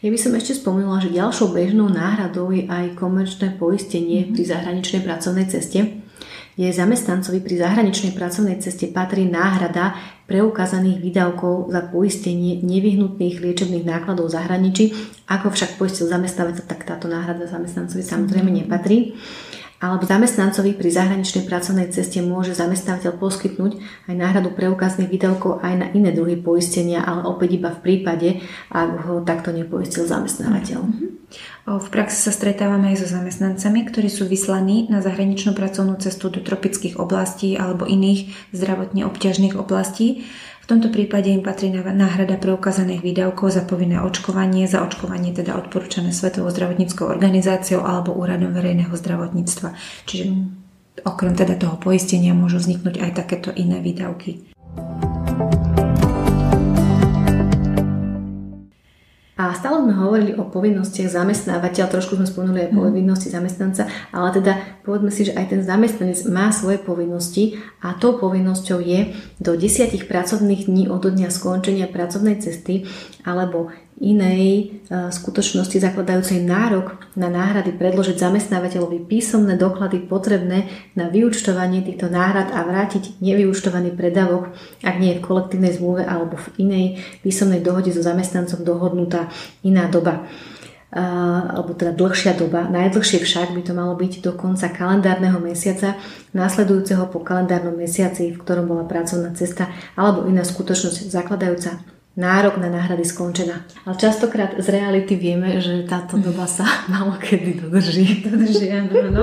Ja 0.00 0.08
by 0.08 0.16
som 0.16 0.32
ešte 0.32 0.56
spomenula, 0.56 1.04
že 1.04 1.12
ďalšou 1.12 1.52
bežnou 1.52 1.92
náhradou 1.92 2.48
je 2.56 2.64
aj 2.64 2.96
komerčné 2.96 3.60
poistenie 3.60 4.24
mm-hmm. 4.24 4.32
pri 4.32 4.42
zahraničnej 4.48 5.02
pracovnej 5.04 5.46
ceste 5.48 6.00
je 6.58 6.70
zamestnancovi 6.70 7.42
pri 7.42 7.54
zahraničnej 7.62 8.14
pracovnej 8.14 8.58
ceste 8.62 8.90
patrí 8.90 9.26
náhrada 9.26 9.94
preukázaných 10.30 10.98
výdavkov 11.02 11.74
za 11.74 11.90
poistenie 11.90 12.62
nevyhnutných 12.62 13.42
liečebných 13.42 13.86
nákladov 13.86 14.30
v 14.30 14.34
zahraničí. 14.38 14.84
Ako 15.26 15.50
však 15.50 15.78
poistil 15.78 16.06
zamestnávateľ, 16.06 16.64
tak 16.66 16.86
táto 16.86 17.10
náhrada 17.10 17.50
zamestnancovi 17.50 18.02
samozrejme 18.02 18.50
nepatrí 18.50 19.18
alebo 19.80 20.04
zamestnancovi 20.04 20.76
pri 20.76 20.92
zahraničnej 20.92 21.48
pracovnej 21.48 21.88
ceste 21.88 22.20
môže 22.20 22.52
zamestnávateľ 22.52 23.16
poskytnúť 23.16 23.80
aj 24.12 24.14
náhradu 24.14 24.52
preukazných 24.52 25.08
výdavkov 25.08 25.64
aj 25.64 25.74
na 25.80 25.86
iné 25.96 26.12
druhy 26.12 26.36
poistenia, 26.36 27.00
ale 27.00 27.24
opäť 27.24 27.56
iba 27.56 27.72
v 27.72 27.80
prípade, 27.80 28.44
ak 28.68 29.08
ho 29.08 29.24
takto 29.24 29.56
nepoistil 29.56 30.04
zamestnávateľ. 30.04 30.78
V 31.70 31.88
praxi 31.88 32.18
sa 32.18 32.34
stretávame 32.34 32.92
aj 32.92 33.06
so 33.06 33.08
zamestnancami, 33.08 33.88
ktorí 33.88 34.10
sú 34.12 34.28
vyslaní 34.28 34.90
na 34.92 35.00
zahraničnú 35.00 35.56
pracovnú 35.56 35.96
cestu 36.02 36.28
do 36.28 36.44
tropických 36.44 37.00
oblastí 37.00 37.56
alebo 37.56 37.88
iných 37.88 38.52
zdravotne 38.52 39.08
obťažných 39.08 39.56
oblastí 39.56 40.28
tomto 40.70 40.94
prípade 40.94 41.26
im 41.34 41.42
patrí 41.42 41.74
náhrada 41.74 42.38
preukázaných 42.38 43.02
výdavkov 43.02 43.50
za 43.50 43.66
povinné 43.66 43.98
očkovanie, 43.98 44.70
za 44.70 44.86
očkovanie 44.86 45.34
teda 45.34 45.58
odporúčané 45.58 46.14
Svetovou 46.14 46.54
zdravotníckou 46.54 47.10
organizáciou 47.10 47.82
alebo 47.82 48.14
úradom 48.14 48.54
verejného 48.54 48.94
zdravotníctva. 48.94 49.74
Čiže 50.06 50.24
okrem 51.02 51.34
teda 51.34 51.58
toho 51.58 51.74
poistenia 51.74 52.38
môžu 52.38 52.62
vzniknúť 52.62 53.02
aj 53.02 53.10
takéto 53.18 53.50
iné 53.50 53.82
výdavky. 53.82 54.54
Stále 59.60 59.84
sme 59.84 59.92
hovorili 59.92 60.32
o 60.40 60.48
povinnostiach 60.48 61.12
zamestnávateľa, 61.12 61.92
trošku 61.92 62.16
sme 62.16 62.24
spomenuli 62.24 62.60
aj 62.64 62.70
mhm. 62.72 62.80
povinnosti 62.80 63.28
zamestnanca, 63.28 63.84
ale 64.10 64.28
teda 64.32 64.52
povedzme 64.88 65.12
si, 65.12 65.28
že 65.28 65.36
aj 65.36 65.46
ten 65.52 65.60
zamestnanec 65.60 66.24
má 66.32 66.48
svoje 66.48 66.80
povinnosti 66.80 67.60
a 67.84 67.92
tou 68.00 68.16
povinnosťou 68.16 68.80
je 68.80 69.12
do 69.36 69.52
10 69.52 70.08
pracovných 70.08 70.64
dní 70.64 70.88
od 70.88 71.04
dňa 71.04 71.28
skončenia 71.28 71.84
pracovnej 71.92 72.40
cesty 72.40 72.88
alebo 73.28 73.68
inej 74.00 74.44
e, 74.48 74.64
skutočnosti 75.12 75.76
zakladajúcej 75.76 76.40
nárok 76.40 76.96
na 77.20 77.28
náhrady 77.28 77.76
predložiť 77.76 78.16
zamestnávateľovi 78.16 79.04
písomné 79.04 79.60
doklady 79.60 80.08
potrebné 80.08 80.72
na 80.96 81.12
vyučtovanie 81.12 81.84
týchto 81.84 82.08
náhrad 82.08 82.48
a 82.48 82.64
vrátiť 82.64 83.20
nevyučtovaný 83.20 83.92
predavok, 83.92 84.56
ak 84.80 84.96
nie 84.96 85.12
je 85.12 85.20
v 85.20 85.26
kolektívnej 85.28 85.76
zmluve 85.76 86.08
alebo 86.08 86.40
v 86.40 86.48
inej 86.64 86.86
písomnej 87.20 87.60
dohode 87.60 87.92
so 87.92 88.00
zamestnancom 88.00 88.64
dohodnutá 88.64 89.28
iná 89.60 89.84
doba 89.92 90.24
e, 90.88 90.96
alebo 91.52 91.76
teda 91.76 91.92
dlhšia 91.92 92.40
doba. 92.40 92.72
Najdlhšie 92.72 93.20
však 93.20 93.52
by 93.52 93.62
to 93.68 93.76
malo 93.76 93.92
byť 94.00 94.24
do 94.24 94.32
konca 94.32 94.72
kalendárneho 94.72 95.36
mesiaca, 95.44 96.00
následujúceho 96.32 97.04
po 97.12 97.20
kalendárnom 97.20 97.76
mesiaci, 97.76 98.32
v 98.32 98.40
ktorom 98.40 98.64
bola 98.64 98.88
pracovná 98.88 99.36
cesta 99.36 99.68
alebo 99.92 100.24
iná 100.24 100.40
skutočnosť 100.40 101.12
zakladajúca 101.12 101.99
nárok 102.18 102.58
na 102.58 102.66
náhrady 102.66 103.06
skončená. 103.06 103.62
Ale 103.86 103.94
častokrát 103.94 104.58
z 104.58 104.66
reality 104.66 105.14
vieme, 105.14 105.62
že 105.62 105.86
táto 105.86 106.18
doba 106.18 106.50
sa 106.50 106.66
malo 106.92 107.14
kedy 107.14 107.62
dodrží. 107.62 108.26
Dodrží, 108.26 108.66
áno, 108.74 108.94
áno. 108.98 109.22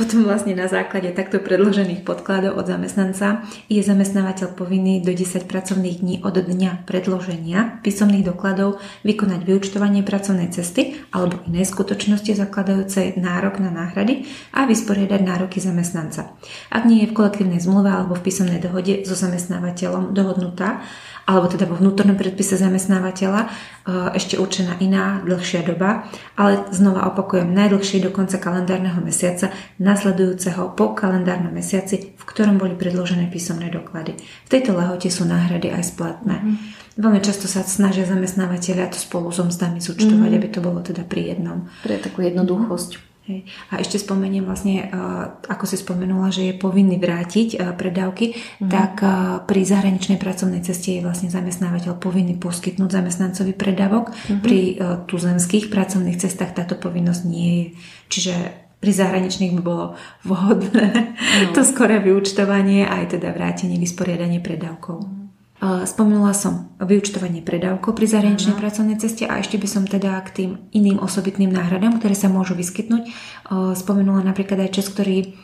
Potom 0.00 0.24
vlastne 0.24 0.56
na 0.56 0.64
základe 0.64 1.12
takto 1.12 1.44
predložených 1.44 2.08
podkladov 2.08 2.56
od 2.56 2.64
zamestnanca 2.64 3.44
je 3.68 3.84
zamestnávateľ 3.84 4.56
povinný 4.56 5.04
do 5.04 5.12
10 5.12 5.44
pracovných 5.44 6.00
dní 6.00 6.14
od 6.24 6.32
dňa 6.40 6.88
predloženia 6.88 7.84
písomných 7.84 8.32
dokladov 8.32 8.80
vykonať 9.04 9.40
vyučtovanie 9.44 10.00
pracovnej 10.00 10.48
cesty 10.48 10.96
alebo 11.12 11.44
inej 11.44 11.68
skutočnosti 11.68 12.32
zakladajúcej 12.32 13.20
nárok 13.20 13.60
na 13.60 13.68
náhrady 13.68 14.24
a 14.56 14.64
vysporiadať 14.64 15.20
nároky 15.20 15.60
zamestnanca. 15.60 16.32
Ak 16.72 16.88
nie 16.88 17.04
je 17.04 17.10
v 17.12 17.16
kolektívnej 17.16 17.60
zmluve 17.60 17.92
alebo 17.92 18.16
v 18.16 18.24
písomnej 18.24 18.58
dohode 18.58 19.04
so 19.04 19.12
zamestnávateľom 19.12 20.16
dohodnutá, 20.16 20.80
alebo 21.22 21.46
teda 21.46 21.70
vo 21.70 21.78
vnútornom 21.78 22.18
predpise 22.22 22.54
zamestnávateľa 22.54 23.40
e, 23.42 23.48
ešte 24.14 24.38
určená 24.38 24.78
iná 24.78 25.18
dlhšia 25.26 25.66
doba, 25.66 26.06
ale 26.38 26.70
znova 26.70 27.10
opakujem, 27.10 27.50
najdlhšie 27.50 27.98
do 27.98 28.14
konca 28.14 28.38
kalendárneho 28.38 29.02
mesiaca 29.02 29.50
nasledujúceho 29.82 30.78
po 30.78 30.94
kalendárnom 30.94 31.50
mesiaci, 31.50 32.14
v 32.14 32.24
ktorom 32.24 32.62
boli 32.62 32.78
predložené 32.78 33.26
písomné 33.26 33.74
doklady. 33.74 34.14
V 34.46 34.48
tejto 34.48 34.78
lehote 34.78 35.10
sú 35.10 35.26
náhrady 35.26 35.74
aj 35.74 35.90
splatné. 35.90 36.38
Mm. 36.38 36.56
Veľmi 36.94 37.20
často 37.24 37.50
sa 37.50 37.66
snažia 37.66 38.06
zamestnávateľia 38.06 38.94
to 38.94 39.02
spolu 39.02 39.34
so 39.34 39.42
mzdami 39.42 39.82
zúčtovať, 39.82 40.30
mm. 40.30 40.38
aby 40.38 40.48
to 40.52 40.60
bolo 40.62 40.78
teda 40.78 41.02
pri 41.02 41.34
jednom. 41.34 41.66
Pre 41.82 41.98
takú 41.98 42.22
jednoduchosť. 42.22 43.11
Hej. 43.22 43.46
A 43.70 43.78
ešte 43.78 44.02
spomeniem 44.02 44.42
vlastne, 44.42 44.90
ako 45.46 45.64
si 45.70 45.78
spomenula, 45.78 46.34
že 46.34 46.50
je 46.50 46.54
povinný 46.58 46.98
vrátiť 46.98 47.78
predávky, 47.78 48.34
mm. 48.34 48.66
tak 48.66 48.98
pri 49.46 49.60
zahraničnej 49.62 50.18
pracovnej 50.18 50.58
ceste 50.66 50.98
je 50.98 51.06
vlastne 51.06 51.30
zamestnávateľ 51.30 52.02
povinný 52.02 52.34
poskytnúť 52.34 52.90
zamestnancovi 52.90 53.54
predávok. 53.54 54.10
Mm-hmm. 54.10 54.42
Pri 54.42 54.60
tuzemských 55.06 55.70
pracovných 55.70 56.18
cestách 56.18 56.50
táto 56.50 56.74
povinnosť 56.74 57.22
nie 57.22 57.50
je. 57.54 57.66
Čiže 58.10 58.34
pri 58.82 58.90
zahraničných 58.90 59.54
by 59.54 59.62
bolo 59.62 59.94
vhodné 60.26 61.14
no. 61.46 61.50
to 61.54 61.62
skoré 61.62 62.02
vyučtovanie 62.02 62.82
aj 62.82 63.14
teda 63.14 63.30
vrátenie, 63.30 63.78
vysporiadanie 63.78 64.42
predávkov. 64.42 65.06
Mm. 65.06 65.21
Spomenula 65.62 66.34
som 66.34 66.74
vyučtovanie 66.82 67.38
predávkov 67.38 67.94
pri 67.94 68.10
zahraničnej 68.10 68.58
uh-huh. 68.58 68.66
pracovnej 68.66 68.98
ceste 68.98 69.30
a 69.30 69.38
ešte 69.38 69.62
by 69.62 69.68
som 69.70 69.86
teda 69.86 70.18
k 70.26 70.28
tým 70.34 70.50
iným 70.74 70.98
osobitným 70.98 71.54
náhradám, 71.54 72.02
ktoré 72.02 72.18
sa 72.18 72.26
môžu 72.26 72.58
vyskytnúť, 72.58 73.06
spomenula 73.78 74.26
napríklad 74.26 74.58
aj 74.58 74.74
čas, 74.74 74.90
ktorý 74.90 75.38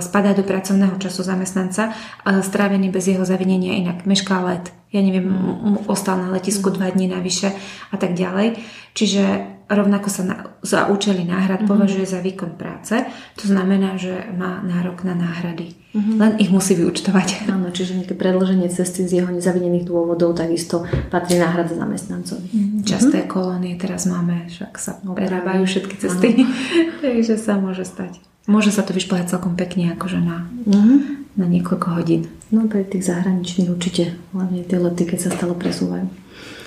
spadá 0.00 0.32
do 0.32 0.40
pracovného 0.40 0.96
času 0.96 1.20
zamestnanca, 1.20 1.92
strávený 2.24 2.88
bez 2.88 3.12
jeho 3.12 3.28
zavinenia, 3.28 3.76
inak 3.76 4.08
mešká 4.08 4.40
let, 4.40 4.72
ja 4.88 5.04
neviem, 5.04 5.28
uh-huh. 5.28 5.84
ostal 5.92 6.16
na 6.16 6.32
letisku 6.32 6.72
uh-huh. 6.72 6.80
dva 6.80 6.88
dní 6.88 7.12
navyše 7.12 7.52
a 7.92 8.00
tak 8.00 8.16
ďalej. 8.16 8.56
Čiže 8.96 9.57
rovnako 9.68 10.08
sa 10.08 10.22
na, 10.24 10.36
za 10.64 10.88
účely 10.88 11.28
náhrad 11.28 11.62
mm-hmm. 11.62 11.70
považuje 11.70 12.06
za 12.08 12.24
výkon 12.24 12.56
práce. 12.56 12.96
To 13.36 13.44
znamená, 13.44 14.00
že 14.00 14.24
má 14.32 14.64
nárok 14.64 15.04
na 15.04 15.12
náhrady. 15.12 15.76
Mm-hmm. 15.92 16.16
Len 16.16 16.32
ich 16.40 16.48
musí 16.48 16.72
vyučtovať. 16.72 17.28
Áno, 17.54 17.68
čiže 17.68 18.00
nejaké 18.00 18.16
predloženie 18.16 18.72
cesty 18.72 19.04
z 19.04 19.22
jeho 19.22 19.30
nezavinených 19.30 19.84
dôvodov 19.84 20.36
takisto 20.36 20.88
patrí 21.12 21.36
náhrada 21.36 21.76
zamestnancovi. 21.76 22.48
Mm-hmm. 22.48 22.82
Časté 22.88 23.24
mm-hmm. 23.24 23.32
kolónie 23.32 23.76
teraz 23.76 24.08
máme, 24.08 24.48
však 24.48 24.72
sa 24.80 24.96
prerábajú 25.04 25.68
všetky 25.68 25.94
cesty, 26.00 26.28
takže 27.04 27.36
sa 27.36 27.60
môže 27.60 27.84
stať. 27.84 28.20
Môže 28.48 28.72
sa 28.72 28.80
to 28.80 28.96
vyšplhať 28.96 29.28
celkom 29.28 29.60
pekne, 29.60 29.92
akože 29.92 30.24
na, 30.24 30.48
mm-hmm. 30.64 30.98
na 31.36 31.44
niekoľko 31.44 31.88
hodín. 32.00 32.32
No 32.48 32.64
pre 32.64 32.80
tých 32.80 33.04
zahraničných 33.04 33.68
určite, 33.68 34.16
hlavne 34.32 34.64
tie 34.64 34.80
lety, 34.80 35.04
keď 35.04 35.28
sa 35.28 35.30
stále 35.36 35.52
presúvajú. 35.52 36.08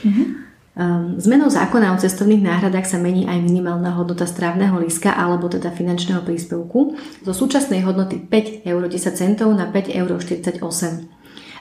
Mm-hmm. 0.06 0.41
Um, 0.72 1.20
zmenou 1.20 1.52
zákona 1.52 1.92
o 1.92 2.00
cestovných 2.00 2.48
náhradách 2.48 2.88
sa 2.88 2.96
mení 2.96 3.28
aj 3.28 3.44
minimálna 3.44 3.92
hodnota 3.92 4.24
strávneho 4.24 4.80
líska 4.80 5.12
alebo 5.12 5.52
teda 5.52 5.68
finančného 5.68 6.24
príspevku 6.24 6.96
zo 7.28 7.34
súčasnej 7.36 7.84
hodnoty 7.84 8.24
5 8.24 8.64
eur 8.64 8.84
10 8.88 9.20
centov 9.20 9.52
na 9.52 9.68
5 9.68 9.92
eur 9.92 10.08
48. 10.16 10.64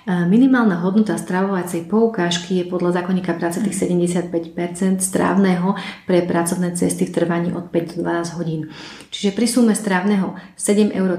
Ehm, 0.06 0.30
minimálna 0.30 0.78
hodnota 0.78 1.18
stravovacej 1.18 1.90
poukážky 1.90 2.62
je 2.62 2.70
podľa 2.70 3.02
zákonníka 3.02 3.34
práce 3.34 3.58
tých 3.58 3.74
75% 3.82 5.02
strávneho 5.02 5.74
pre 6.06 6.22
pracovné 6.22 6.78
cesty 6.78 7.10
v 7.10 7.10
trvaní 7.10 7.50
od 7.50 7.66
5 7.66 7.98
do 7.98 8.06
12 8.06 8.38
hodín. 8.38 8.70
Čiže 9.10 9.34
pri 9.34 9.46
sume 9.50 9.74
strávneho 9.74 10.38
7,30 10.54 10.94
eur 10.94 11.10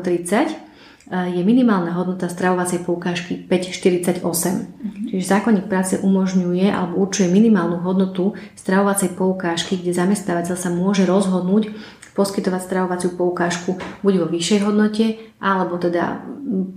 je 1.12 1.43
minimálna 1.43 1.91
hodnota 1.91 2.32
stravovacej 2.32 2.88
poukážky 2.88 3.43
5,48. 3.43 4.24
Mm-hmm. 4.24 5.12
Čiže 5.12 5.24
zákonník 5.28 5.67
práce 5.67 6.00
umožňuje 6.00 6.71
alebo 6.71 7.04
určuje 7.04 7.28
minimálnu 7.28 7.84
hodnotu 7.84 8.32
stravovacej 8.56 9.19
poukážky, 9.19 9.76
kde 9.76 9.91
zamestnávateľ 9.91 10.56
sa 10.56 10.71
môže 10.71 11.04
rozhodnúť 11.04 11.76
poskytovať 12.15 12.62
stravovaciu 12.63 13.10
poukážku 13.19 13.76
buď 14.04 14.13
vo 14.24 14.28
vyššej 14.32 14.60
hodnote, 14.63 15.19
alebo 15.43 15.76
teda 15.76 16.24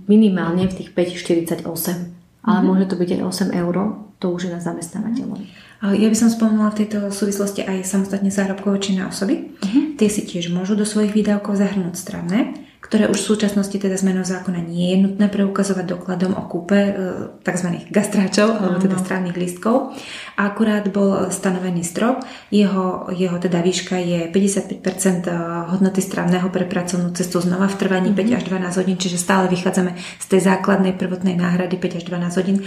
minimálne 0.07 0.67
v 0.67 0.83
tých 0.83 0.89
5,48. 0.91 1.63
Ale 1.63 1.79
mm-hmm. 1.79 2.63
môže 2.67 2.85
to 2.91 2.95
byť 2.99 3.09
aj 3.15 3.21
8 3.51 3.61
eur, 3.63 3.75
to 4.19 4.25
už 4.31 4.47
je 4.47 4.51
na 4.51 4.59
zamestnávateľovi. 4.59 5.47
Ja 5.85 6.07
by 6.07 6.17
som 6.17 6.31
spomenula 6.31 6.71
v 6.71 6.87
tejto 6.87 7.11
súvislosti 7.11 7.61
aj 7.61 7.83
samostatne 7.83 8.31
zárobkové 8.31 8.79
činné 8.79 9.05
osoby. 9.05 9.53
Uh-huh. 9.59 9.93
Tie 9.99 10.07
si 10.07 10.23
tiež 10.23 10.49
môžu 10.49 10.73
do 10.73 10.87
svojich 10.87 11.13
výdavkov 11.13 11.59
zahrnúť 11.59 11.99
stravné, 11.99 12.64
ktoré 12.85 13.09
už 13.09 13.17
v 13.17 13.29
súčasnosti 13.33 13.73
teda 13.73 13.97
zmenou 13.97 14.21
zákona 14.21 14.61
nie 14.61 14.93
je 14.93 14.97
nutné 15.01 15.25
preukazovať 15.25 15.85
dokladom 15.89 16.37
o 16.37 16.45
kúpe 16.45 16.77
e, 16.77 16.93
tzv. 17.41 17.89
gastráčov, 17.89 18.61
alebo 18.61 18.77
teda 18.77 19.01
strávnych 19.01 19.33
lístkov. 19.33 19.97
A 20.37 20.53
akurát 20.53 20.85
bol 20.93 21.33
stanovený 21.33 21.81
strop, 21.81 22.21
jeho, 22.53 23.09
jeho 23.09 23.41
teda 23.41 23.65
výška 23.65 23.97
je 23.97 24.29
55% 24.29 24.85
e, 24.85 25.33
hodnoty 25.73 26.05
strávneho 26.05 26.53
pre 26.53 26.69
pracovnú 26.69 27.09
cestu 27.17 27.41
znova 27.41 27.65
v 27.65 27.75
trvaní 27.81 28.13
uh-huh. 28.13 28.37
5 28.37 28.37
až 28.37 28.43
12 28.53 28.79
hodín, 28.85 28.97
čiže 29.01 29.17
stále 29.17 29.49
vychádzame 29.49 29.97
z 29.97 30.25
tej 30.29 30.41
základnej 30.45 30.93
prvotnej 30.93 31.33
náhrady 31.33 31.81
5 31.81 31.97
až 31.97 32.03
12 32.05 32.39
hodín, 32.45 32.57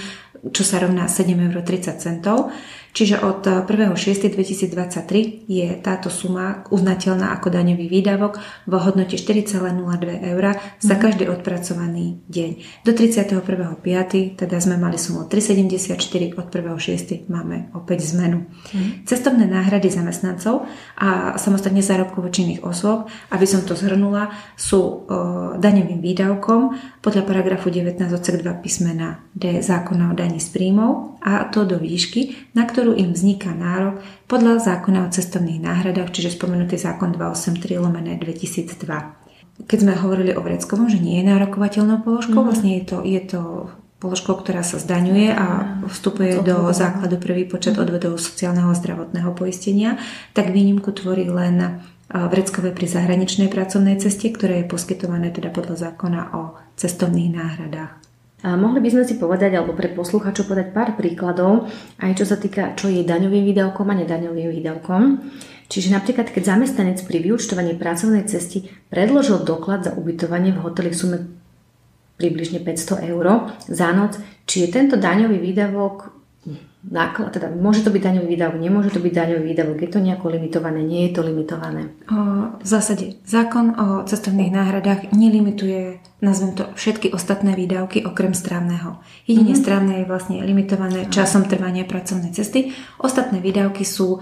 čo 0.50 0.66
sa 0.66 0.82
rovná 0.82 1.06
7,30 1.06 2.26
eur. 2.26 2.50
Čiže 2.98 3.22
od 3.22 3.46
1.6.2023 3.46 5.46
je 5.46 5.68
táto 5.78 6.10
suma 6.10 6.66
uznateľná 6.66 7.30
ako 7.38 7.54
daňový 7.54 7.86
výdavok 7.86 8.42
v 8.66 8.72
hodnote 8.74 9.14
4,02 9.14 10.34
eur 10.34 10.58
za 10.82 10.98
mhm. 10.98 11.02
každý 11.06 11.30
odpracovaný 11.30 12.26
deň. 12.26 12.50
Do 12.82 12.90
31.5. 12.90 14.34
teda 14.34 14.56
sme 14.58 14.82
mali 14.82 14.98
sumu 14.98 15.30
3,74, 15.30 15.94
od 16.34 16.50
1.6. 16.50 17.30
máme 17.30 17.70
opäť 17.78 18.18
zmenu. 18.18 18.50
Mm. 18.74 19.06
Cestovné 19.06 19.46
náhrady 19.46 19.94
zamestnancov 19.94 20.66
a 20.98 21.38
samostatne 21.38 21.86
zárobkovo 21.86 22.34
činných 22.34 22.66
osôb, 22.66 23.06
aby 23.30 23.46
som 23.46 23.62
to 23.62 23.78
zhrnula, 23.78 24.34
sú 24.58 24.80
o, 24.82 24.98
daňovým 25.54 26.02
výdavkom 26.02 26.74
podľa 26.98 27.22
paragrafu 27.22 27.70
19 27.70 28.10
odsek 28.10 28.42
2 28.42 28.58
písmena 28.58 29.22
D 29.38 29.62
zákona 29.62 30.10
o 30.10 30.18
daní 30.18 30.42
z 30.42 30.50
príjmov 30.50 31.08
a 31.22 31.50
to 31.50 31.66
do 31.66 31.76
výšky, 31.76 32.54
na 32.54 32.64
ktorú 32.64 32.87
im 32.94 33.12
vzniká 33.12 33.52
nárok 33.52 34.00
podľa 34.30 34.62
zákona 34.62 35.08
o 35.08 35.12
cestovných 35.12 35.60
náhradách, 35.60 36.12
čiže 36.14 36.36
spomenutý 36.36 36.76
zákon 36.78 37.12
283 37.16 37.80
lomené 37.80 38.16
2002. 38.16 39.66
Keď 39.66 39.78
sme 39.82 39.98
hovorili 39.98 40.32
o 40.38 40.44
vreckovom, 40.44 40.86
že 40.86 41.02
nie 41.02 41.18
je 41.18 41.28
nárokovateľnou 41.28 42.06
položkou, 42.06 42.40
mm. 42.40 42.46
vlastne 42.46 42.70
je 42.78 42.82
to, 42.86 42.96
je 43.02 43.20
to 43.26 43.42
položkou, 43.98 44.38
ktorá 44.38 44.62
sa 44.62 44.78
zdaňuje 44.78 45.34
a 45.34 45.46
vstupuje 45.90 46.46
do 46.46 46.70
základu 46.70 47.18
pre 47.18 47.34
výpočet 47.34 47.74
mhm. 47.74 47.82
odvedov 47.82 48.22
sociálneho 48.22 48.70
a 48.70 48.78
zdravotného 48.78 49.34
poistenia, 49.34 49.98
tak 50.32 50.54
výnimku 50.54 50.94
tvorí 50.94 51.26
len 51.26 51.82
vreckové 52.08 52.72
pri 52.72 52.88
zahraničnej 52.88 53.52
pracovnej 53.52 54.00
ceste, 54.00 54.32
ktoré 54.32 54.64
je 54.64 54.70
poskytované 54.70 55.28
teda 55.28 55.52
podľa 55.52 55.92
zákona 55.92 56.20
o 56.32 56.56
cestovných 56.78 57.30
náhradách. 57.36 58.07
A 58.46 58.54
mohli 58.54 58.78
by 58.78 58.88
sme 58.94 59.02
si 59.02 59.18
povedať, 59.18 59.58
alebo 59.58 59.74
pre 59.74 59.90
posluchačov 59.90 60.46
povedať 60.46 60.70
pár 60.70 60.94
príkladov, 60.94 61.66
aj 61.98 62.22
čo 62.22 62.24
sa 62.24 62.38
týka, 62.38 62.78
čo 62.78 62.86
je 62.86 63.02
daňovým 63.02 63.42
výdavkom 63.42 63.90
a 63.90 63.98
nedaňovým 63.98 64.54
výdavkom. 64.54 65.02
Čiže 65.66 65.92
napríklad, 65.92 66.30
keď 66.30 66.54
zamestnanec 66.54 67.02
pri 67.02 67.18
vyučtovaní 67.18 67.74
pracovnej 67.74 68.24
cesty 68.30 68.70
predložil 68.88 69.42
doklad 69.42 69.84
za 69.84 69.92
ubytovanie 69.92 70.54
v 70.54 70.62
hoteli 70.62 70.94
v 70.94 70.96
sume 70.96 71.18
približne 72.16 72.62
500 72.62 73.10
eur 73.10 73.54
za 73.66 73.90
noc, 73.90 74.16
či 74.46 74.66
je 74.66 74.68
tento 74.70 74.94
daňový 74.94 75.38
výdavok 75.38 76.18
náklad, 76.88 77.34
teda 77.34 77.50
môže 77.52 77.82
to 77.82 77.90
byť 77.90 78.02
daňový 78.02 78.28
výdavok, 78.32 78.56
nemôže 78.58 78.90
to 78.94 79.02
byť 79.02 79.12
daňový 79.12 79.42
výdavok, 79.50 79.78
je 79.82 79.90
to 79.90 80.00
nejako 80.00 80.26
limitované, 80.30 80.80
nie 80.82 81.10
je 81.10 81.12
to 81.14 81.20
limitované? 81.26 81.90
O, 82.08 82.16
v 82.58 82.66
zásade 82.66 83.18
zákon 83.26 83.74
o 83.74 83.86
cestovných 84.06 84.54
náhradách 84.54 85.10
nelimituje, 85.12 85.98
nazvem 86.18 86.52
to, 86.54 86.66
všetky 86.74 87.14
ostatné 87.14 87.54
výdavky 87.54 88.02
okrem 88.02 88.34
strávneho. 88.34 88.98
Jedine 89.26 89.54
mm-hmm. 89.54 89.62
strávne 89.62 89.94
je 90.02 90.10
vlastne 90.10 90.36
limitované 90.42 91.06
časom 91.06 91.46
trvania 91.46 91.86
pracovnej 91.86 92.34
cesty. 92.34 92.74
Ostatné 92.98 93.38
výdavky 93.38 93.86
sú 93.86 94.18
o, 94.18 94.20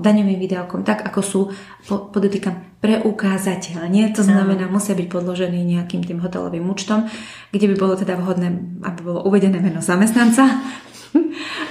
daňovým 0.00 0.40
výdavkom, 0.40 0.88
tak 0.88 1.04
ako 1.04 1.20
sú, 1.20 1.40
po, 1.84 2.08
podotýkam, 2.08 2.80
preukázateľne, 2.80 4.14
to 4.14 4.22
znamená, 4.22 4.70
musia 4.70 4.94
byť 4.94 5.08
podložený 5.10 5.60
nejakým 5.66 6.06
tým 6.06 6.22
hotelovým 6.22 6.64
účtom, 6.70 7.10
kde 7.50 7.66
by 7.70 7.76
bolo 7.76 7.98
teda 7.98 8.14
vhodné, 8.16 8.80
aby 8.86 9.00
bolo 9.02 9.26
uvedené 9.26 9.58
meno 9.58 9.82
zamestnanca, 9.82 10.62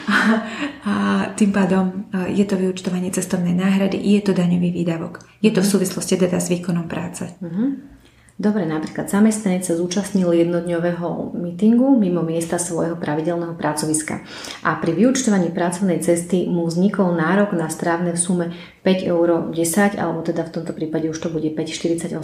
a, 0.08 0.16
a 0.90 0.94
tým 1.34 1.52
pádom 1.54 2.10
je 2.30 2.46
to 2.46 2.58
vyučtovanie 2.58 3.10
cestovnej 3.10 3.54
náhrady, 3.54 3.98
je 3.98 4.22
to 4.22 4.32
daňový 4.34 4.70
výdavok. 4.74 5.24
Je 5.42 5.50
to 5.50 5.62
v 5.62 5.68
mhm. 5.68 5.74
súvislosti 5.74 6.16
teda 6.18 6.38
s 6.38 6.50
výkonom 6.50 6.86
práce. 6.86 7.26
Uh-huh. 7.42 7.97
Dobre, 8.38 8.70
napríklad 8.70 9.10
zamestnanec 9.10 9.66
sa 9.66 9.74
zúčastnil 9.74 10.30
jednodňového 10.30 11.34
mítingu 11.34 11.98
mimo 11.98 12.22
miesta 12.22 12.62
svojho 12.62 12.94
pravidelného 12.94 13.58
pracoviska 13.58 14.22
a 14.62 14.78
pri 14.78 14.94
vyučtovaní 14.94 15.50
pracovnej 15.50 15.98
cesty 16.06 16.46
mu 16.46 16.70
vznikol 16.70 17.18
nárok 17.18 17.58
na 17.58 17.66
strávne 17.66 18.14
v 18.14 18.20
sume 18.22 18.46
5 18.88 19.04
eur 19.04 19.28
10, 19.52 20.00
alebo 20.00 20.24
teda 20.24 20.48
v 20.48 20.54
tomto 20.54 20.72
prípade 20.72 21.12
už 21.12 21.20
to 21.20 21.28
bude 21.28 21.44
5,48. 21.44 22.16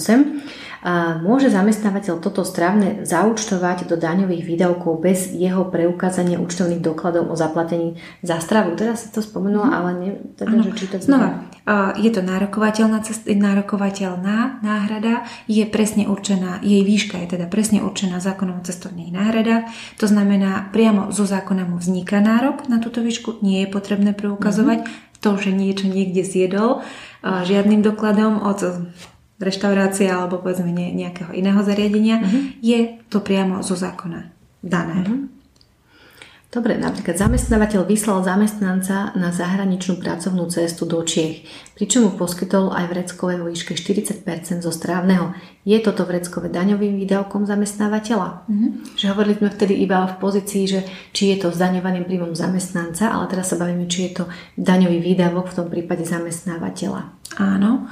A 0.87 1.19
môže 1.19 1.51
zamestnávateľ 1.51 2.23
toto 2.23 2.47
strávne 2.47 3.03
zaúčtovať 3.03 3.83
do 3.91 3.99
daňových 3.99 4.47
výdavkov 4.47 5.03
bez 5.03 5.35
jeho 5.35 5.67
preukázania 5.67 6.39
účtovných 6.39 6.79
dokladov 6.79 7.27
o 7.27 7.35
zaplatení 7.35 7.99
za 8.23 8.39
stravu. 8.39 8.79
Teraz 8.79 9.03
si 9.03 9.09
to 9.11 9.19
spomenula, 9.19 9.67
mm. 9.67 9.75
ale 9.75 9.89
ne, 9.99 10.09
teda, 10.39 10.55
že 10.63 10.71
či 10.71 10.85
to 10.87 10.95
Znova, 11.03 11.51
je 11.99 12.11
to 12.11 12.23
nárokovateľná, 12.23 13.03
nárokovateľná 13.27 14.63
náhrada, 14.63 15.27
je 15.51 15.63
presne 15.67 16.02
určená, 16.05 16.63
jej 16.63 16.81
výška 16.81 17.19
je 17.23 17.37
teda 17.37 17.45
presne 17.51 17.83
určená 17.83 18.23
zákonom 18.23 18.61
o 18.61 18.65
cestovných 18.65 19.11
náhradách. 19.11 19.69
To 19.99 20.05
znamená, 20.07 20.69
priamo 20.71 21.11
zo 21.11 21.27
zákona 21.27 21.67
mu 21.67 21.77
vzniká 21.77 22.23
nárok 22.23 22.67
na 22.71 22.79
túto 22.79 23.03
výšku, 23.03 23.43
nie 23.43 23.63
je 23.65 23.73
potrebné 23.73 24.15
preukazovať 24.15 24.79
mm-hmm. 24.83 25.19
to, 25.19 25.31
že 25.37 25.51
niečo 25.51 25.85
niekde 25.91 26.23
zjedol, 26.25 26.81
žiadnym 27.23 27.83
dokladom 27.83 28.43
od 28.43 28.87
reštaurácie 29.43 30.07
alebo 30.07 30.39
povedzme 30.39 30.71
nejakého 30.71 31.35
iného 31.35 31.59
zariadenia, 31.63 32.23
mm-hmm. 32.23 32.41
je 32.63 32.79
to 33.11 33.19
priamo 33.19 33.59
zo 33.59 33.75
zákona 33.75 34.31
dané. 34.63 35.03
Mm-hmm. 35.03 35.42
Dobre, 36.53 36.77
napríklad 36.77 37.17
zamestnávateľ 37.17 37.81
vyslal 37.81 38.21
zamestnanca 38.21 39.09
na 39.17 39.33
zahraničnú 39.33 39.97
pracovnú 39.97 40.45
cestu 40.53 40.85
do 40.85 41.01
Čiech, 41.01 41.49
pričom 41.73 42.05
mu 42.05 42.11
poskytol 42.13 42.69
aj 42.69 42.93
vreckové 42.93 43.41
vo 43.41 43.49
výške 43.49 43.73
40% 43.73 44.61
zo 44.61 44.69
strávneho. 44.69 45.33
Je 45.65 45.73
toto 45.81 46.05
vreckové 46.05 46.53
daňovým 46.53 46.93
výdavkom 47.01 47.49
zamestnávateľa? 47.49 48.45
Mm-hmm. 48.45 48.69
Že 48.93 49.05
hovorili 49.09 49.33
sme 49.41 49.49
vtedy 49.49 49.73
iba 49.81 50.05
v 50.05 50.15
pozícii, 50.21 50.63
že 50.69 50.79
či 51.09 51.33
je 51.33 51.41
to 51.41 51.49
zdaňovaným 51.49 52.05
príjmom 52.05 52.37
zamestnanca, 52.37 53.09
ale 53.09 53.25
teraz 53.33 53.49
sa 53.49 53.57
bavíme, 53.57 53.89
či 53.89 54.13
je 54.13 54.21
to 54.21 54.23
daňový 54.53 55.01
výdavok 55.01 55.49
v 55.49 55.57
tom 55.57 55.67
prípade 55.73 56.05
zamestnávateľa. 56.05 57.01
Áno. 57.41 57.89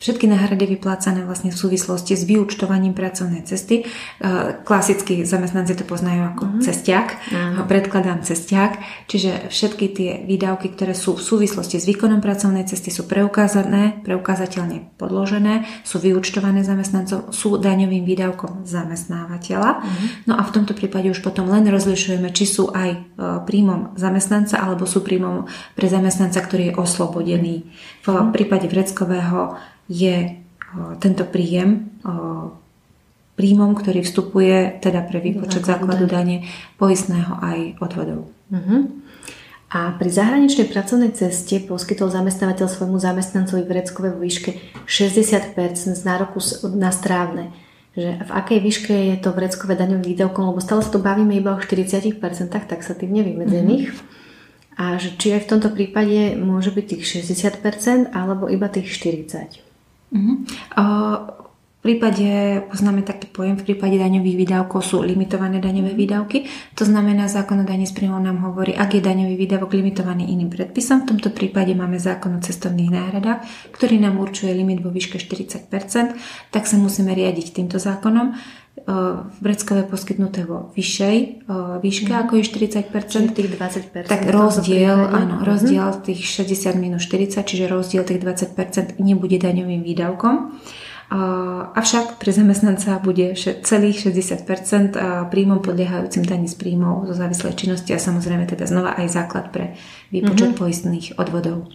Všetky 0.00 0.32
náhrady 0.32 0.64
vyplácané 0.64 1.28
vlastne 1.28 1.52
v 1.52 1.60
súvislosti 1.60 2.16
s 2.16 2.24
vyučtovaním 2.24 2.96
pracovnej 2.96 3.44
cesty. 3.44 3.84
E, 3.84 4.56
klasicky 4.64 5.28
zamestnanci 5.28 5.76
to 5.76 5.84
poznajú 5.84 6.24
ako 6.24 6.44
mm-hmm. 6.48 6.62
cestiak. 6.64 7.20
Mm-hmm. 7.28 7.68
Predkladám 7.68 8.24
cestiak. 8.24 8.80
Čiže 9.12 9.52
všetky 9.52 9.86
tie 9.92 10.10
výdavky, 10.24 10.72
ktoré 10.72 10.96
sú 10.96 11.20
v 11.20 11.22
súvislosti 11.22 11.76
s 11.76 11.84
výkonom 11.84 12.24
pracovnej 12.24 12.64
cesty, 12.64 12.88
sú 12.88 13.04
preukázané, 13.04 14.00
preukázateľne 14.00 14.96
podložené, 14.96 15.68
sú 15.84 16.00
vyučtované 16.00 16.64
zamestnancom, 16.64 17.28
sú 17.28 17.60
daňovým 17.60 18.08
výdavkom 18.08 18.64
zamestnávateľa. 18.64 19.84
Mm-hmm. 19.84 20.08
No 20.24 20.40
a 20.40 20.42
v 20.48 20.54
tomto 20.56 20.72
prípade 20.72 21.12
už 21.12 21.20
potom 21.20 21.44
len 21.52 21.68
rozlišujeme, 21.68 22.32
či 22.32 22.48
sú 22.48 22.72
aj 22.72 22.88
e, 22.88 22.98
príjmom 23.44 24.00
zamestnanca 24.00 24.64
alebo 24.64 24.88
sú 24.88 25.04
príjmom 25.04 25.44
pre 25.76 25.92
zamestnanca, 25.92 26.40
ktorý 26.40 26.72
je 26.72 26.76
oslobodený. 26.80 27.68
V 28.00 28.08
mm-hmm. 28.08 28.32
prípade 28.32 28.64
vreckového 28.64 29.60
je 29.90 30.38
tento 31.02 31.26
príjem 31.26 31.90
príjmom, 33.34 33.74
ktorý 33.74 34.06
vstupuje 34.06 34.78
teda 34.84 35.02
pre 35.02 35.18
výpočet 35.18 35.66
základu 35.66 36.06
dane 36.06 36.46
poistného 36.76 37.40
aj 37.42 37.58
odvodov. 37.82 38.28
Uh-huh. 38.52 38.92
A 39.70 39.94
pri 39.96 40.10
zahraničnej 40.12 40.68
pracovnej 40.68 41.14
ceste 41.16 41.62
poskytol 41.62 42.12
zamestnávateľ 42.12 42.66
svojmu 42.68 42.98
zamestnancovi 43.00 43.64
vreckové 43.64 44.12
vo 44.12 44.20
výške 44.20 44.82
60% 44.84 45.56
z 45.94 46.02
nároku 46.04 46.38
na 46.74 46.92
strávne. 46.92 47.54
Že 47.96 48.22
v 48.22 48.30
akej 48.30 48.58
výške 48.60 48.94
je 49.14 49.16
to 49.18 49.34
vreckové 49.34 49.74
daňovým 49.74 50.06
výdavkom, 50.14 50.52
lebo 50.52 50.60
stále 50.62 50.84
sa 50.84 50.92
tu 50.92 51.00
bavíme 51.02 51.34
iba 51.34 51.56
o 51.56 51.62
40%, 51.62 52.18
taxatívne 52.46 53.24
vymedzených. 53.24 53.90
Mm-hmm. 53.90 54.78
A 54.78 55.00
že 55.00 55.16
či 55.16 55.38
aj 55.38 55.46
v 55.46 55.50
tomto 55.56 55.70
prípade 55.72 56.36
môže 56.38 56.70
byť 56.74 56.84
tých 56.84 57.02
60% 57.26 58.10
alebo 58.12 58.52
iba 58.52 58.68
tých 58.68 58.90
40%. 58.90 59.69
Uh-huh. 60.10 60.36
Uh, 60.76 61.40
V 61.80 61.96
prípade, 61.96 62.28
poznáme 62.68 63.00
taký 63.00 63.32
pojem, 63.32 63.56
v 63.56 63.72
prípade 63.72 63.96
daňových 63.96 64.36
výdavkov 64.36 64.84
sú 64.84 65.00
limitované 65.00 65.64
daňové 65.64 65.96
výdavky. 65.96 66.44
To 66.76 66.84
znamená, 66.84 67.24
zákon 67.24 67.56
o 67.56 67.64
daní 67.64 67.88
z 67.88 67.96
príjmov 67.96 68.20
nám 68.20 68.44
hovorí, 68.44 68.76
ak 68.76 69.00
je 69.00 69.00
daňový 69.00 69.32
výdavok 69.32 69.72
limitovaný 69.72 70.28
iným 70.28 70.52
predpisom. 70.52 71.08
V 71.08 71.16
tomto 71.16 71.32
prípade 71.32 71.72
máme 71.72 71.96
zákon 71.96 72.36
o 72.36 72.44
cestovných 72.44 72.92
náhradách, 72.92 73.72
ktorý 73.72 73.96
nám 73.96 74.20
určuje 74.20 74.52
limit 74.52 74.84
vo 74.84 74.92
výške 74.92 75.16
40%, 75.16 75.72
tak 76.52 76.68
sa 76.68 76.76
musíme 76.76 77.16
riadiť 77.16 77.56
týmto 77.56 77.80
zákonom 77.80 78.36
v 78.86 79.36
Breckove 79.40 79.84
poskytnuté 79.86 80.44
vo 80.48 80.70
vyššej 80.76 81.16
výške, 81.80 82.12
mm. 82.12 82.20
ako 82.26 82.32
je 82.38 82.44
40%. 82.48 83.36
tých 83.36 83.48
20%. 83.54 84.08
Tak 84.08 84.22
rozdiel, 84.28 84.96
áno, 84.96 85.42
rozdiel 85.44 85.84
mm. 85.84 86.02
tých 86.04 86.20
60 86.24 86.76
minus 86.80 87.04
40, 87.08 87.44
čiže 87.44 87.68
rozdiel 87.68 88.02
tých 88.06 88.20
20% 88.22 89.00
nebude 89.00 89.36
daňovým 89.36 89.82
výdavkom. 89.84 90.58
Avšak 91.74 92.22
pre 92.22 92.30
zamestnanca 92.30 93.02
bude 93.02 93.34
celých 93.66 94.06
60% 94.06 94.94
príjmom 95.26 95.58
podliehajúcim 95.58 96.22
daní 96.22 96.46
z 96.46 96.54
príjmov 96.54 97.10
zo 97.10 97.18
závislej 97.18 97.58
činnosti 97.58 97.90
a 97.90 97.98
samozrejme 97.98 98.46
teda 98.46 98.70
znova 98.70 98.94
aj 98.94 99.10
základ 99.10 99.50
pre 99.50 99.74
výpočet 100.14 100.54
mm-hmm. 100.54 100.62
poistných 100.62 101.06
odvodov. 101.18 101.66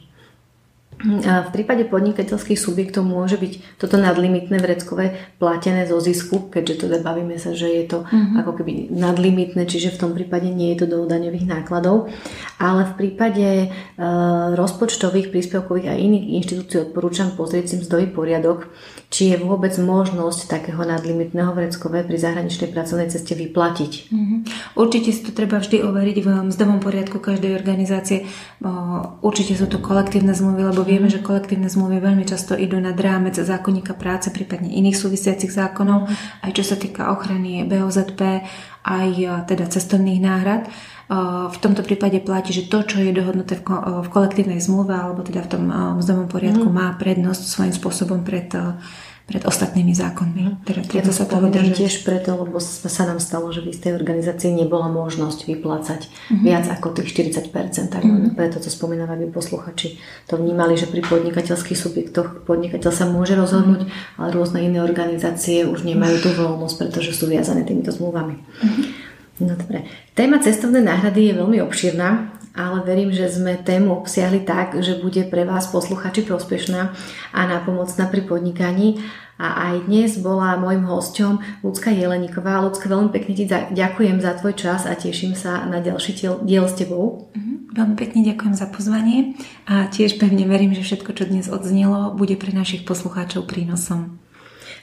A 1.05 1.45
v 1.45 1.49
prípade 1.53 1.85
podnikateľských 1.85 2.57
subjektov 2.57 3.05
môže 3.05 3.37
byť 3.37 3.77
toto 3.77 4.01
nadlimitné 4.01 4.57
vreckové 4.57 5.13
platené 5.37 5.85
zo 5.85 6.01
zisku, 6.01 6.49
keďže 6.49 6.89
teda 6.89 7.05
bavíme 7.05 7.37
sa, 7.37 7.53
že 7.53 7.69
je 7.69 7.83
to 7.85 7.97
mm-hmm. 8.03 8.41
ako 8.41 8.51
keby 8.57 8.71
nadlimitné, 8.89 9.69
čiže 9.69 9.93
v 9.93 10.01
tom 10.01 10.11
prípade 10.17 10.49
nie 10.49 10.73
je 10.73 10.85
to 10.85 10.87
do 10.89 10.99
daňových 11.05 11.45
nákladov. 11.45 12.09
Ale 12.57 12.89
v 12.89 12.93
prípade 12.97 13.45
e, 13.45 13.67
rozpočtových, 14.57 15.29
príspevkových 15.29 15.87
a 15.91 15.99
iných 15.99 16.25
inštitúcií 16.41 16.89
odporúčam 16.89 17.35
pozrieť 17.37 17.65
si 17.71 17.75
mzdový 17.85 18.09
poriadok, 18.09 18.71
či 19.13 19.31
je 19.31 19.37
vôbec 19.37 19.77
možnosť 19.77 20.49
takého 20.49 20.81
nadlimitného 20.81 21.53
vreckové 21.53 22.01
pri 22.01 22.17
zahraničnej 22.17 22.73
pracovnej 22.73 23.13
ceste 23.13 23.37
vyplatiť. 23.37 23.91
Mm-hmm. 24.09 24.39
Určite 24.73 25.09
si 25.13 25.21
to 25.21 25.31
treba 25.31 25.61
vždy 25.61 25.85
overiť 25.85 26.17
v 26.23 26.27
mzdovom 26.49 26.81
poriadku 26.81 27.21
každej 27.21 27.53
organizácie. 27.53 28.25
Určite 29.21 29.53
sú 29.53 29.69
to 29.69 29.77
kolektívne 29.77 30.33
zmluvy, 30.33 30.73
lebo 30.73 30.81
vieme, 30.95 31.11
že 31.11 31.19
kolektívne 31.19 31.67
zmluvy 31.67 31.99
veľmi 31.99 32.23
často 32.23 32.55
idú 32.55 32.79
nad 32.79 32.95
rámec 32.95 33.35
zákonníka 33.35 33.91
práce, 33.99 34.31
prípadne 34.31 34.71
iných 34.71 34.95
súvisiacich 34.95 35.51
zákonov, 35.51 36.07
aj 36.39 36.51
čo 36.55 36.63
sa 36.63 36.79
týka 36.79 37.11
ochrany 37.11 37.67
BOZP, 37.67 38.47
aj 38.87 39.09
e, 39.11 39.27
teda 39.43 39.67
cestovných 39.67 40.23
náhrad. 40.23 40.63
E, 40.63 40.69
v 41.51 41.57
tomto 41.59 41.83
prípade 41.83 42.23
platí, 42.23 42.55
že 42.55 42.71
to, 42.71 42.87
čo 42.87 43.03
je 43.03 43.11
dohodnuté 43.11 43.59
v 43.59 44.07
kolektívnej 44.07 44.63
zmluve 44.63 44.95
alebo 44.95 45.19
teda 45.19 45.43
v 45.43 45.51
tom 45.51 45.63
mzdovom 45.99 46.31
poriadku, 46.31 46.71
mm. 46.71 46.75
má 46.79 46.95
prednosť 46.95 47.43
svojím 47.43 47.75
spôsobom 47.75 48.23
pred 48.23 48.47
pred 49.25 49.41
ostatnými 49.41 49.97
zákonmi. 49.97 50.69
Teda, 50.69 50.85
ja 50.85 51.01
to 51.01 51.09
sa 51.09 51.25
povedám 51.25 51.73
tiež 51.73 52.05
preto, 52.05 52.37
lebo 52.37 52.61
sa 52.61 53.03
nám 53.09 53.17
stalo, 53.17 53.49
že 53.49 53.65
v 53.65 53.73
istej 53.73 53.97
organizácii 53.97 54.53
nebola 54.53 54.85
možnosť 54.85 55.49
vyplácať 55.49 56.05
mm-hmm. 56.05 56.45
viac 56.45 56.69
ako 56.69 57.01
tých 57.01 57.09
40%. 57.33 57.49
Tak 57.89 58.05
mm-hmm. 58.05 58.37
preto 58.37 58.61
to 58.61 58.69
spomínam, 58.69 59.09
aby 59.09 59.25
posluchači 59.25 59.97
to 60.29 60.37
vnímali, 60.37 60.77
že 60.77 60.85
pri 60.85 61.01
podnikateľských 61.01 61.73
subjektoch 61.73 62.45
podnikateľ 62.45 62.91
sa 62.93 63.09
môže 63.09 63.33
rozhodnúť, 63.33 63.89
mm-hmm. 63.89 64.17
ale 64.21 64.29
rôzne 64.29 64.61
iné 64.61 64.85
organizácie 64.85 65.65
už 65.65 65.81
nemajú 65.81 66.21
tú 66.21 66.29
voľnosť, 66.37 66.75
pretože 66.85 67.17
sú 67.17 67.25
viazané 67.25 67.65
týmito 67.65 67.89
zmluvami. 67.89 68.37
Mm-hmm. 68.37 68.85
No 69.35 69.51
dobre. 69.57 69.83
Téma 70.15 70.39
cestovnej 70.39 70.85
náhrady 70.85 71.27
je 71.27 71.33
veľmi 71.35 71.59
obširná, 71.59 72.34
ale 72.55 72.81
verím, 72.87 73.11
že 73.11 73.27
sme 73.27 73.59
tému 73.59 73.91
obsiahli 74.01 74.47
tak, 74.47 74.79
že 74.79 74.97
bude 74.97 75.27
pre 75.27 75.43
vás 75.43 75.67
posluchači 75.67 76.23
prospešná 76.23 76.95
a 77.35 77.39
napomocná 77.45 78.07
pri 78.07 78.23
podnikaní. 78.23 79.03
A 79.35 79.67
aj 79.71 79.91
dnes 79.91 80.15
bola 80.23 80.55
môjim 80.55 80.87
hosťom 80.87 81.43
Lucka 81.59 81.91
Jeleníková. 81.91 82.63
Lucka, 82.63 82.87
veľmi 82.87 83.11
pekne 83.11 83.35
ti 83.35 83.43
ďakujem 83.51 84.23
za 84.23 84.39
tvoj 84.39 84.55
čas 84.55 84.87
a 84.87 84.95
teším 84.95 85.35
sa 85.35 85.67
na 85.67 85.83
ďalší 85.83 86.15
diel 86.47 86.65
s 86.71 86.79
tebou. 86.79 87.27
Mhm, 87.35 87.75
veľmi 87.75 87.95
pekne 87.99 88.23
ďakujem 88.23 88.55
za 88.55 88.71
pozvanie 88.71 89.35
a 89.67 89.91
tiež 89.91 90.15
pevne 90.23 90.47
verím, 90.47 90.71
že 90.71 90.87
všetko, 90.87 91.11
čo 91.11 91.27
dnes 91.27 91.51
odznelo, 91.51 92.15
bude 92.15 92.39
pre 92.39 92.55
našich 92.55 92.87
poslucháčov 92.87 93.43
prínosom. 93.43 94.23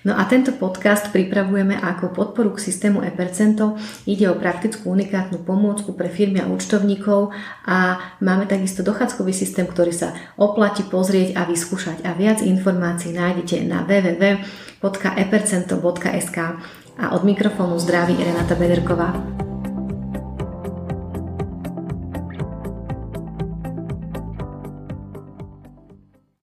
No 0.03 0.19
a 0.19 0.27
tento 0.27 0.51
podcast 0.59 1.15
pripravujeme 1.15 1.79
ako 1.79 2.11
podporu 2.11 2.59
k 2.59 2.59
systému 2.59 3.07
e-percento. 3.07 3.79
Ide 4.03 4.27
o 4.31 4.35
praktickú 4.35 4.91
unikátnu 4.91 5.39
pomôcku 5.47 5.95
pre 5.95 6.11
firmy 6.11 6.43
a 6.43 6.51
účtovníkov 6.51 7.31
a 7.67 7.99
máme 8.19 8.47
takisto 8.51 8.83
dochádzkový 8.83 9.31
systém, 9.31 9.63
ktorý 9.63 9.95
sa 9.95 10.11
oplatí 10.35 10.83
pozrieť 10.83 11.39
a 11.39 11.47
vyskúšať. 11.47 12.03
A 12.03 12.19
viac 12.19 12.43
informácií 12.43 13.15
nájdete 13.15 13.63
na 13.63 13.87
www.epercento.sk 13.87 16.39
a 16.99 17.15
od 17.15 17.23
mikrofónu 17.23 17.79
zdraví 17.79 18.19
Renata 18.19 18.59
Bederková. 18.59 19.15